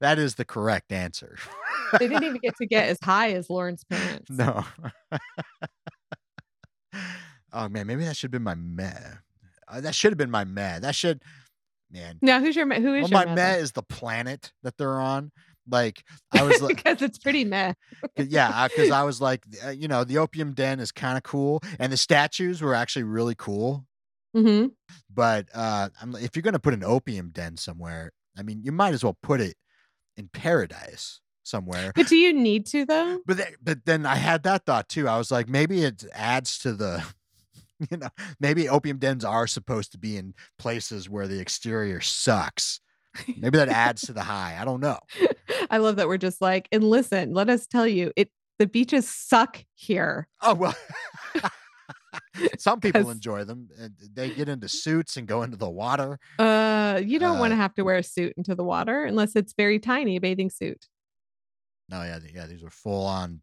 [0.00, 1.36] That is the correct answer.
[1.98, 4.30] They didn't even get to get as high as Loren's parents.
[4.30, 4.64] no.
[7.52, 8.92] oh man, maybe that should have been my meh.
[9.68, 10.78] Uh, that should have been my meh.
[10.80, 11.22] That should,
[11.90, 12.18] man.
[12.22, 15.00] Now who's your ma- who is Well, my meh, meh is the planet that they're
[15.00, 15.30] on.
[15.68, 17.74] Like I was like, because it's pretty meh.
[18.16, 21.60] yeah, because I was like, uh, you know, the opium den is kind of cool,
[21.78, 23.84] and the statues were actually really cool.
[24.34, 24.66] hmm
[25.12, 28.72] But uh, I'm, like, if you're gonna put an opium den somewhere, I mean, you
[28.72, 29.56] might as well put it
[30.20, 31.92] in paradise somewhere.
[31.96, 33.18] But do you need to though?
[33.26, 35.08] But th- but then I had that thought too.
[35.08, 37.02] I was like, maybe it adds to the,
[37.90, 42.80] you know, maybe opium dens are supposed to be in places where the exterior sucks.
[43.36, 44.56] Maybe that adds to the high.
[44.60, 44.98] I don't know.
[45.70, 49.08] I love that we're just like, and listen, let us tell you, it the beaches
[49.08, 50.28] suck here.
[50.42, 50.76] Oh well.
[52.58, 53.68] Some people enjoy them.
[53.78, 56.18] and They get into suits and go into the water.
[56.38, 56.42] Uh,
[56.96, 59.52] you don't want Uh, to have to wear a suit into the water unless it's
[59.56, 60.86] very tiny, a bathing suit.
[61.88, 62.46] No, yeah, yeah.
[62.46, 63.40] These are full on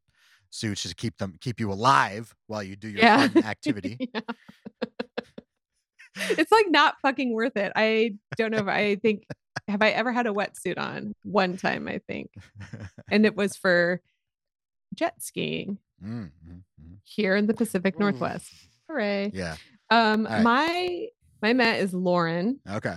[0.49, 3.27] suits to keep them keep you alive while you do your Yeah.
[3.45, 3.97] activity.
[6.15, 7.71] It's like not fucking worth it.
[7.75, 9.25] I don't know if I think
[9.67, 12.31] have I ever had a wetsuit on one time, I think.
[13.11, 14.01] And it was for
[14.95, 16.97] jet skiing Mm, mm, mm.
[17.03, 17.99] here in the Pacific Ooh.
[17.99, 18.51] Northwest.
[18.87, 19.31] Hooray.
[19.33, 19.57] Yeah.
[19.89, 20.43] Um right.
[20.43, 21.07] my
[21.41, 22.59] my Met is Loren.
[22.69, 22.95] Okay.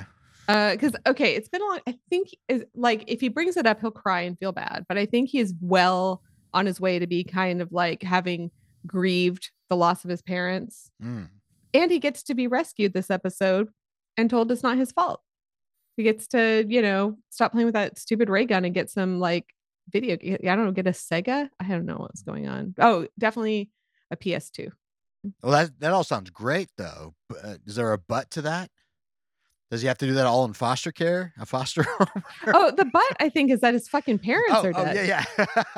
[0.50, 1.80] Uh, because okay, it's been a long.
[1.86, 4.84] I think is like if he brings it up, he'll cry and feel bad.
[4.88, 6.22] But I think he is well
[6.52, 8.50] on his way to be kind of like having
[8.86, 11.28] grieved the loss of his parents, Mm.
[11.74, 13.68] and he gets to be rescued this episode
[14.16, 15.20] and told it's not his fault.
[15.96, 19.20] He gets to you know stop playing with that stupid ray gun and get some
[19.20, 19.46] like
[19.92, 20.16] video.
[20.22, 21.48] I don't know, get a Sega.
[21.60, 22.74] I don't know what's going on.
[22.78, 23.70] Oh, definitely
[24.10, 24.70] a PS2.
[25.42, 27.14] Well, that that all sounds great, though.
[27.28, 28.70] But uh, is there a but to that?
[29.70, 32.24] Does he have to do that all in foster care, a foster home?
[32.48, 35.64] Oh, the butt I think is that his fucking parents oh, are oh, yeah, yeah.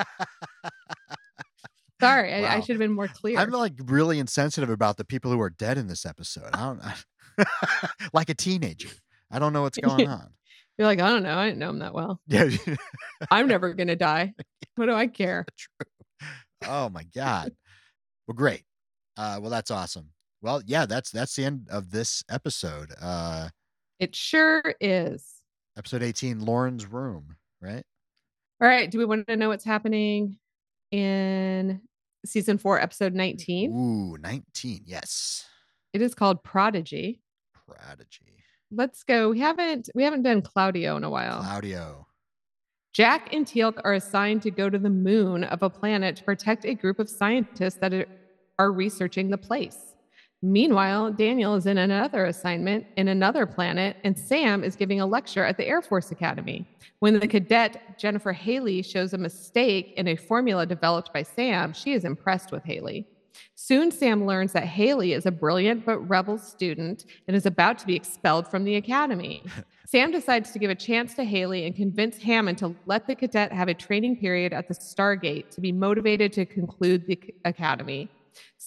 [2.00, 3.38] Sorry, I, I should have been more clear.
[3.38, 6.48] I'm like really insensitive about the people who are dead in this episode.
[6.52, 7.46] I don't
[8.12, 8.88] like a teenager.
[9.30, 10.30] I don't know what's going on.
[10.78, 11.36] You're like, I don't know.
[11.36, 12.18] I didn't know him that well.
[12.26, 12.48] Yeah.
[13.30, 14.32] I'm never gonna die.
[14.74, 15.44] What do I care?
[15.56, 16.28] True.
[16.66, 17.52] oh my god.
[18.26, 18.64] Well, great.
[19.16, 20.08] Uh, well, that's awesome.
[20.40, 22.94] Well, yeah, that's that's the end of this episode.
[23.00, 23.50] Uh,
[24.02, 25.24] It sure is.
[25.78, 27.36] episode 18, Loren's room.
[27.60, 27.84] Right.
[28.60, 28.90] All right.
[28.90, 30.38] Do we want to know what's happening
[30.90, 31.80] in
[32.26, 33.70] season four, episode 19?
[33.72, 34.80] Ooh, 19.
[34.86, 35.46] Yes.
[35.92, 37.22] It is called Prodigy.
[37.54, 38.42] Prodigy.
[38.72, 39.30] Let's go.
[39.30, 41.40] We haven't we haven't done Claudio in a while.
[41.40, 42.08] Claudio.
[42.92, 46.64] Jack and Teal'c are assigned to go to the moon of a planet to protect
[46.64, 48.06] a group of scientists that are-
[48.58, 49.91] are researching the place.
[50.44, 55.44] Meanwhile, Daniel is in another assignment in another planet, and Sam is giving a lecture
[55.44, 56.66] at the Air Force Academy.
[56.98, 61.92] When the cadet Jennifer Haley shows a mistake in a formula developed by Sam, she
[61.92, 63.06] is impressed with Haley.
[63.54, 67.86] Soon, Sam learns that Haley is a brilliant but rebel student and is about to
[67.86, 69.44] be expelled from the academy.
[69.86, 73.52] Sam decides to give a chance to Haley and convince Hammond to let the cadet
[73.52, 78.10] have a training period at the Stargate to be motivated to conclude the academy.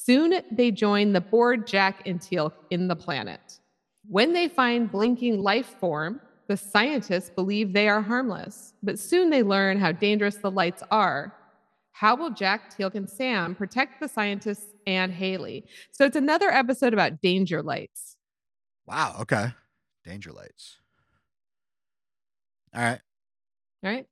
[0.06, 3.60] Soon they join the board Jack and Teal'c in the planet.
[4.08, 9.42] When they find blinking life form, the scientists believe they are harmless, but soon they
[9.42, 11.34] learn how dangerous the lights are.
[11.92, 15.66] How will Jack, Teal'c, and Sam protect the scientists and Haley?
[15.90, 18.18] So it's another episode about danger lights.
[18.86, 19.16] Wow.
[19.22, 19.48] Okay.
[20.04, 20.78] Danger lights.
[22.76, 23.02] All right.
[23.84, 24.06] All right.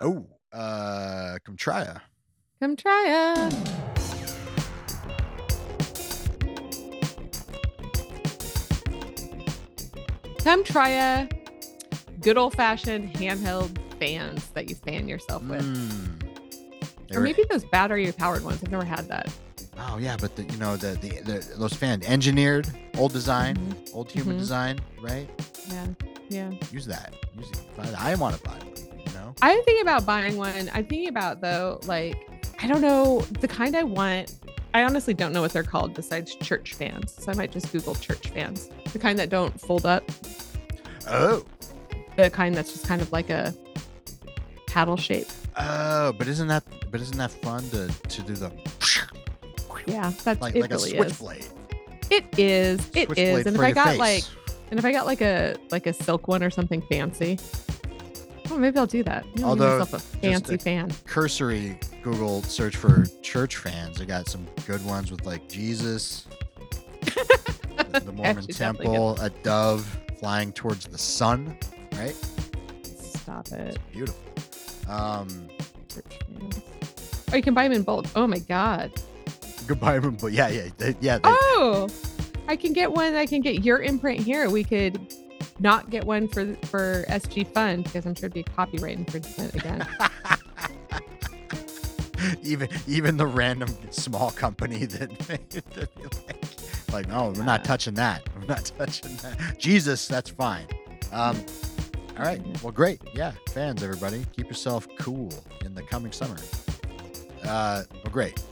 [0.00, 1.38] Oh, uh,
[1.68, 1.98] ya.
[2.60, 4.66] Come try it.
[10.38, 11.28] Come try a
[12.20, 15.62] good old fashioned handheld fans that you fan yourself with.
[15.62, 17.16] Mm.
[17.16, 18.62] Or maybe those battery powered ones.
[18.62, 19.32] I've never had that.
[19.78, 22.66] oh yeah, but the, you know the, the the those fans engineered
[22.96, 23.94] old design, Mhm.
[23.94, 24.38] old human Mhm.
[24.40, 25.28] design, right?
[25.68, 25.86] Yeah.
[26.28, 26.50] Yeah.
[26.72, 27.14] Use that.
[27.36, 27.94] Use it.
[27.98, 29.00] I want to buy one.
[29.06, 29.34] You know.
[29.42, 30.70] I'm thinking about buying one.
[30.72, 32.16] I'm thinking about though, like,
[32.62, 34.34] I don't know the kind I want.
[34.74, 37.14] I honestly don't know what they're called besides church fans.
[37.18, 38.68] So I might just Google church fans.
[38.92, 40.04] The kind that don't fold up.
[41.08, 41.44] Oh.
[42.16, 43.54] The kind that's just kind of like a
[44.66, 45.28] paddle shape.
[45.56, 48.50] Oh, but isn't that but isn't that fun to to do the
[49.86, 50.96] Yeah, that's like it like a really is.
[50.96, 51.46] switchblade?
[52.10, 52.80] It is.
[52.94, 53.98] It And if I got face.
[53.98, 54.24] like
[54.70, 57.38] and if I got like a like a silk one or something fancy,
[58.50, 59.24] oh maybe I'll do that.
[59.28, 60.90] Maybe I'll Although, myself a fancy a- fan.
[61.06, 64.00] cursory Google search for church fans.
[64.00, 66.28] I got some good ones with like Jesus,
[67.00, 69.84] the, the Mormon temple, a dove
[70.20, 71.58] flying towards the sun.
[71.94, 72.14] Right?
[72.84, 73.78] Stop it.
[73.92, 74.22] Beautiful.
[74.88, 75.48] Um,
[75.92, 76.62] Church fans.
[77.32, 78.06] Oh, you can buy them in bulk.
[78.14, 78.92] Oh my god.
[79.66, 81.18] goodbye, but yeah, yeah, they, yeah.
[81.18, 81.88] They, Oh,
[82.46, 83.16] I can get one.
[83.16, 84.48] I can get your imprint here.
[84.48, 85.12] We could
[85.58, 89.84] not get one for for SG Fun because I'm sure it'd be copyright infringement again.
[92.42, 97.44] even even the random small company that made it to be like, like no, we're
[97.44, 98.28] not touching that.
[98.36, 99.58] We're not touching that.
[99.58, 100.66] Jesus, that's fine.
[101.12, 101.44] Um,
[102.16, 102.40] all right.
[102.62, 103.00] Well, great.
[103.14, 105.32] Yeah, fans, everybody, keep yourself cool
[105.64, 106.36] in the coming summer.
[107.44, 108.42] Uh, well, great.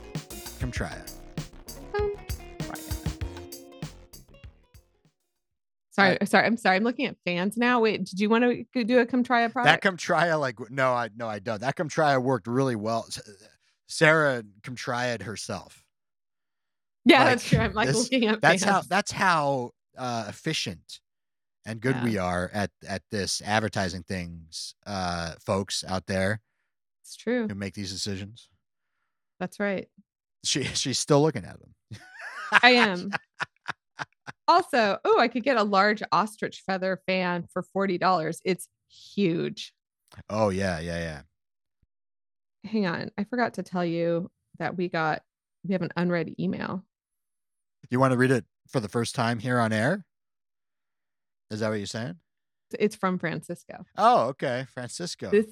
[0.60, 1.12] Come try it.
[1.94, 2.12] Um,
[2.68, 2.78] right.
[5.90, 6.46] Sorry, sorry.
[6.46, 6.76] I'm sorry.
[6.76, 7.80] I'm looking at fans now.
[7.80, 9.72] Wait, did you want to do a come try a product?
[9.72, 11.60] That come try it like no, I no, I don't.
[11.60, 13.06] That come try worked really well.
[13.86, 14.42] Sarah
[14.74, 15.84] try it herself.
[17.04, 17.58] yeah, like, that's true.
[17.58, 21.00] I'm like this- looking at That's how that's how uh, efficient
[21.66, 22.04] and good Yeah.
[22.04, 26.40] we are at at this advertising things, uh, folks out there
[27.02, 27.46] It's true.
[27.48, 28.48] who make these decisions.
[29.40, 29.88] That's right.
[30.44, 31.74] She she's still looking at them.
[32.62, 33.10] I am.
[34.46, 38.40] also, oh, I could get a large ostrich feather fan for forty dollars.
[38.44, 39.72] It's huge.
[40.28, 41.20] Oh yeah, yeah, yeah.
[42.64, 45.22] Hang on, I forgot to tell you that we got
[45.66, 46.84] we have an unread email.
[47.90, 50.04] You want to read it for the first time here on air?
[51.50, 52.16] Is that what you're saying?
[52.78, 53.84] It's from Francisco.
[53.96, 55.30] Oh, okay, Francisco.
[55.30, 55.46] This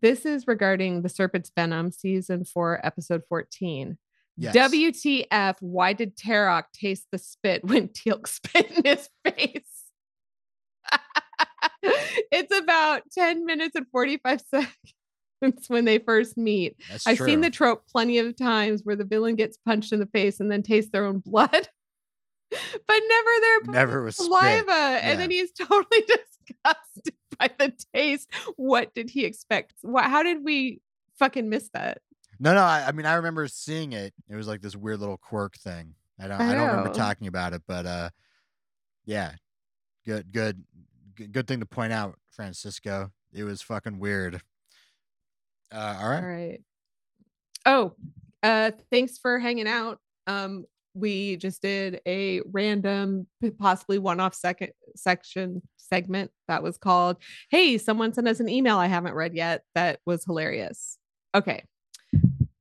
[0.00, 3.98] this is regarding the Serpent's Venom season four, episode fourteen.
[4.36, 4.56] Yes.
[4.56, 5.56] WTF?
[5.60, 9.82] Why did Terok taste the spit when Teal'c spit in his face?
[11.82, 14.76] it's about 10 minutes and 45 seconds
[15.68, 16.76] when they first meet.
[16.90, 20.06] That's I've seen the trope plenty of times where the villain gets punched in the
[20.06, 21.50] face and then tastes their own blood,
[22.50, 24.64] but never their never was saliva.
[24.68, 25.00] Yeah.
[25.02, 28.28] And then he's totally disgusted by the taste.
[28.56, 29.74] What did he expect?
[29.82, 30.80] What, how did we
[31.18, 31.98] fucking miss that?
[32.38, 32.62] No, no.
[32.62, 34.12] I, I mean, I remember seeing it.
[34.28, 35.94] It was like this weird little quirk thing.
[36.20, 36.40] I don't.
[36.40, 38.10] I, I don't remember talking about it, but uh,
[39.04, 39.32] yeah,
[40.04, 40.64] good, good,
[41.30, 43.10] good thing to point out, Francisco.
[43.32, 44.40] It was fucking weird.
[45.72, 46.22] Uh, all All right.
[46.22, 46.60] right.
[47.64, 47.94] Oh,
[48.42, 49.98] uh, thanks for hanging out.
[50.26, 53.26] Um, we just did a random,
[53.58, 57.16] possibly one-off second section segment that was called
[57.50, 60.98] "Hey, someone sent us an email I haven't read yet." That was hilarious.
[61.34, 61.64] Okay.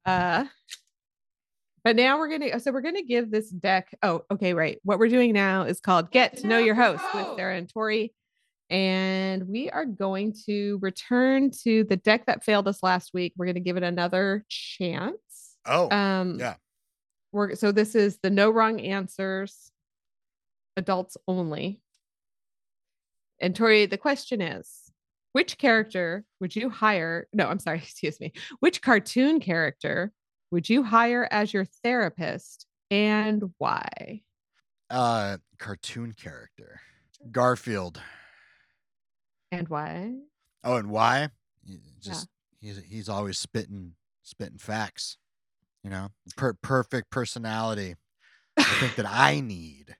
[0.05, 0.45] Uh,
[1.83, 2.59] but now we're gonna.
[2.59, 3.89] So we're gonna give this deck.
[4.01, 4.79] Oh, okay, right.
[4.83, 8.13] What we're doing now is called "Get to Know Your Host" with Sarah and Tori.
[8.71, 13.33] And we are going to return to the deck that failed us last week.
[13.37, 15.17] We're going to give it another chance.
[15.65, 16.55] Oh, Um, yeah.
[17.33, 19.71] We're so this is the no wrong answers,
[20.77, 21.81] adults only.
[23.39, 24.69] And Tori, the question is,
[25.33, 27.27] which character would you hire?
[27.33, 28.33] No, I'm sorry, excuse me.
[28.59, 30.11] Which cartoon character
[30.51, 34.21] would you hire as your therapist and why?
[34.89, 36.81] uh, cartoon character,
[37.31, 38.01] Garfield.
[39.51, 40.13] And why?
[40.63, 41.29] Oh, and why?
[41.65, 42.27] He- Just
[42.59, 45.17] he's he's always spitting spitting facts.
[45.83, 47.95] You know, per- perfect personality.
[48.57, 49.95] I think that I need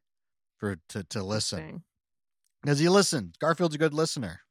[0.57, 1.83] for to to listen
[2.61, 3.35] because he listens.
[3.37, 4.41] Garfield's a good listener.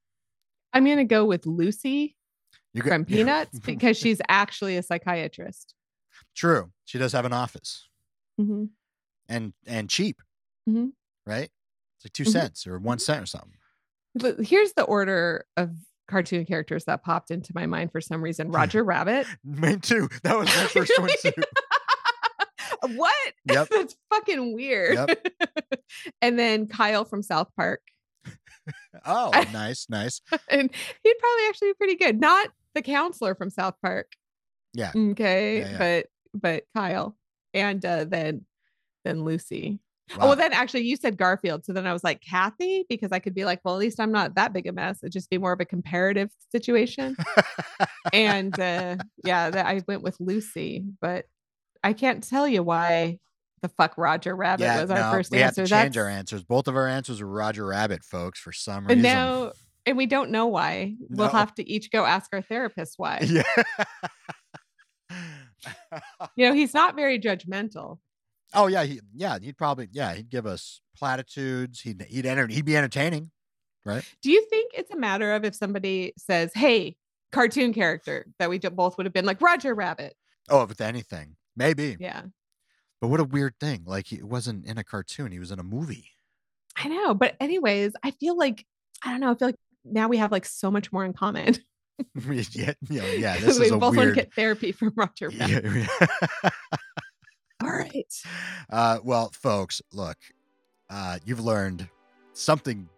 [0.73, 2.17] I'm gonna go with Lucy
[2.73, 5.75] You from Peanuts because she's actually a psychiatrist.
[6.35, 6.73] true.
[6.85, 7.89] She does have an office
[8.41, 8.71] Mhm.
[9.29, 10.21] and and cheap,
[10.69, 10.93] Mhm.
[11.27, 11.51] right?
[11.97, 12.33] It's like 2 Mhm.
[12.33, 13.59] cents or one cent or something.
[14.15, 15.71] But Here's the order of
[16.09, 18.51] cartoon characters that popped into my mind for some reason.
[18.53, 19.27] Roger Rabbit.
[19.45, 20.09] Me too.
[20.25, 21.33] That was my first one too.
[22.97, 23.15] what?
[23.51, 23.69] Yep.
[23.71, 24.95] That's fucking weird.
[24.95, 25.27] Yep.
[26.23, 27.81] and then Kyle from South Park.
[29.05, 30.21] Oh, nice, nice.
[30.49, 30.71] And
[31.03, 32.21] he'd probably actually be pretty good.
[32.21, 34.13] Not the counselor from South Park.
[34.75, 34.93] Yeah.
[34.95, 35.61] Okay.
[35.61, 35.79] Yeah, yeah.
[35.79, 37.17] But but Kyle.
[37.55, 38.45] And uh, then
[39.05, 39.81] then Lucy.
[40.19, 41.65] Oh, well, then actually you said Garfield.
[41.65, 44.13] So then I was like, Cathy, because I could be like, well, at least I'm
[44.13, 44.99] not that big a mess.
[45.03, 47.17] It'd just be more of a comparative situation.
[48.13, 51.27] and uh, yeah, that I went with Lucy, but
[51.85, 53.19] I can't tell you why
[53.63, 55.65] the fuck Roger Rabbit yeah, was our no, first we have answer.
[55.65, 56.43] to change our answers.
[56.43, 58.93] Both of our answers were Roger Rabbit, folks, for some reason.
[58.93, 59.53] And now,
[59.87, 60.95] and we don't know why.
[61.09, 63.21] We'll have to each go ask our therapist why.
[63.29, 63.43] yeah.
[66.37, 67.99] You know, he's not very judgmental.
[68.55, 71.81] Oh yeah, he, yeah, he'd probably yeah, he'd give us platitudes.
[71.81, 73.31] He'd he'd enter, he'd be entertaining,
[73.85, 74.05] right?
[74.23, 76.97] Do you think it's a matter of if somebody says, "Hey,
[77.33, 80.15] cartoon character," that we both would have been like Roger Rabbit,
[80.49, 81.97] Oh, with anything, maybe.
[82.01, 82.23] Yeah.
[83.01, 83.85] But what a weird thing.
[83.87, 86.11] Like he wasn't in a cartoon; he was in a movie.
[86.77, 87.15] I know.
[87.15, 88.65] But, anyways, I feel like,
[89.05, 89.31] I don't know.
[89.31, 91.57] I feel like now we have like so much more in common.
[92.29, 93.37] yeah, yeah, yeah.
[93.41, 95.65] This we is a both want to get therapy from Roger Rabbit.
[95.65, 95.87] Yeah,
[96.43, 96.51] yeah.
[97.63, 98.07] All right.
[98.71, 100.17] uh, well, folks, look,
[100.89, 101.89] uh, you've learned
[102.33, 102.89] something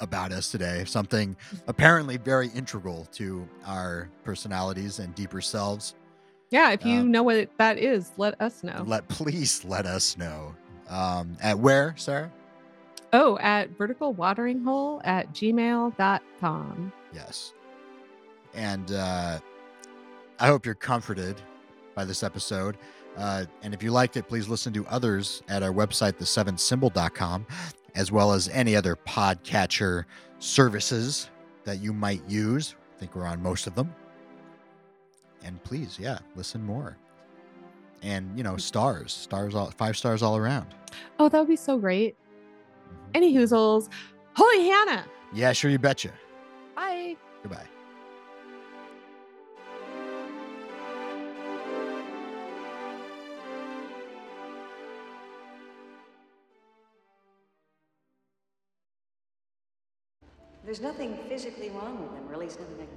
[0.00, 1.36] about us today, something
[1.68, 5.94] apparently very integral to our personalities and deeper selves.
[6.50, 6.70] Yeah.
[6.72, 8.82] If you Um, know what that is, let us know.
[8.86, 10.54] Let please let us know.
[10.88, 12.30] Um, at where, Sarah?
[13.14, 16.92] oh, at vertical watering hole at gmail.com.
[17.14, 17.52] Yes.
[18.54, 19.38] And uh,
[20.40, 21.40] I hope you're comforted
[21.94, 22.76] by this episode.
[23.16, 27.46] Uh, and if you liked it, please listen to others at our website, the7symbol.com,
[27.94, 30.04] as well as any other podcatcher
[30.38, 31.30] services
[31.64, 32.74] that you might use.
[32.96, 33.94] I think we're on most of them.
[35.44, 36.96] And please, yeah, listen more.
[38.02, 40.74] And, you know, stars, stars, all, five stars all around.
[41.18, 42.16] Oh, that would be so great.
[42.16, 43.10] Mhm.
[43.14, 43.88] Any hoozles.
[44.34, 45.04] Holy Hannah.
[45.32, 46.10] Yeah, sure, you betcha.
[46.74, 47.16] Bye.
[47.42, 47.66] Goodbye.
[60.64, 62.46] There's nothing physically wrong with them, really.
[62.46, 62.88] It's nothing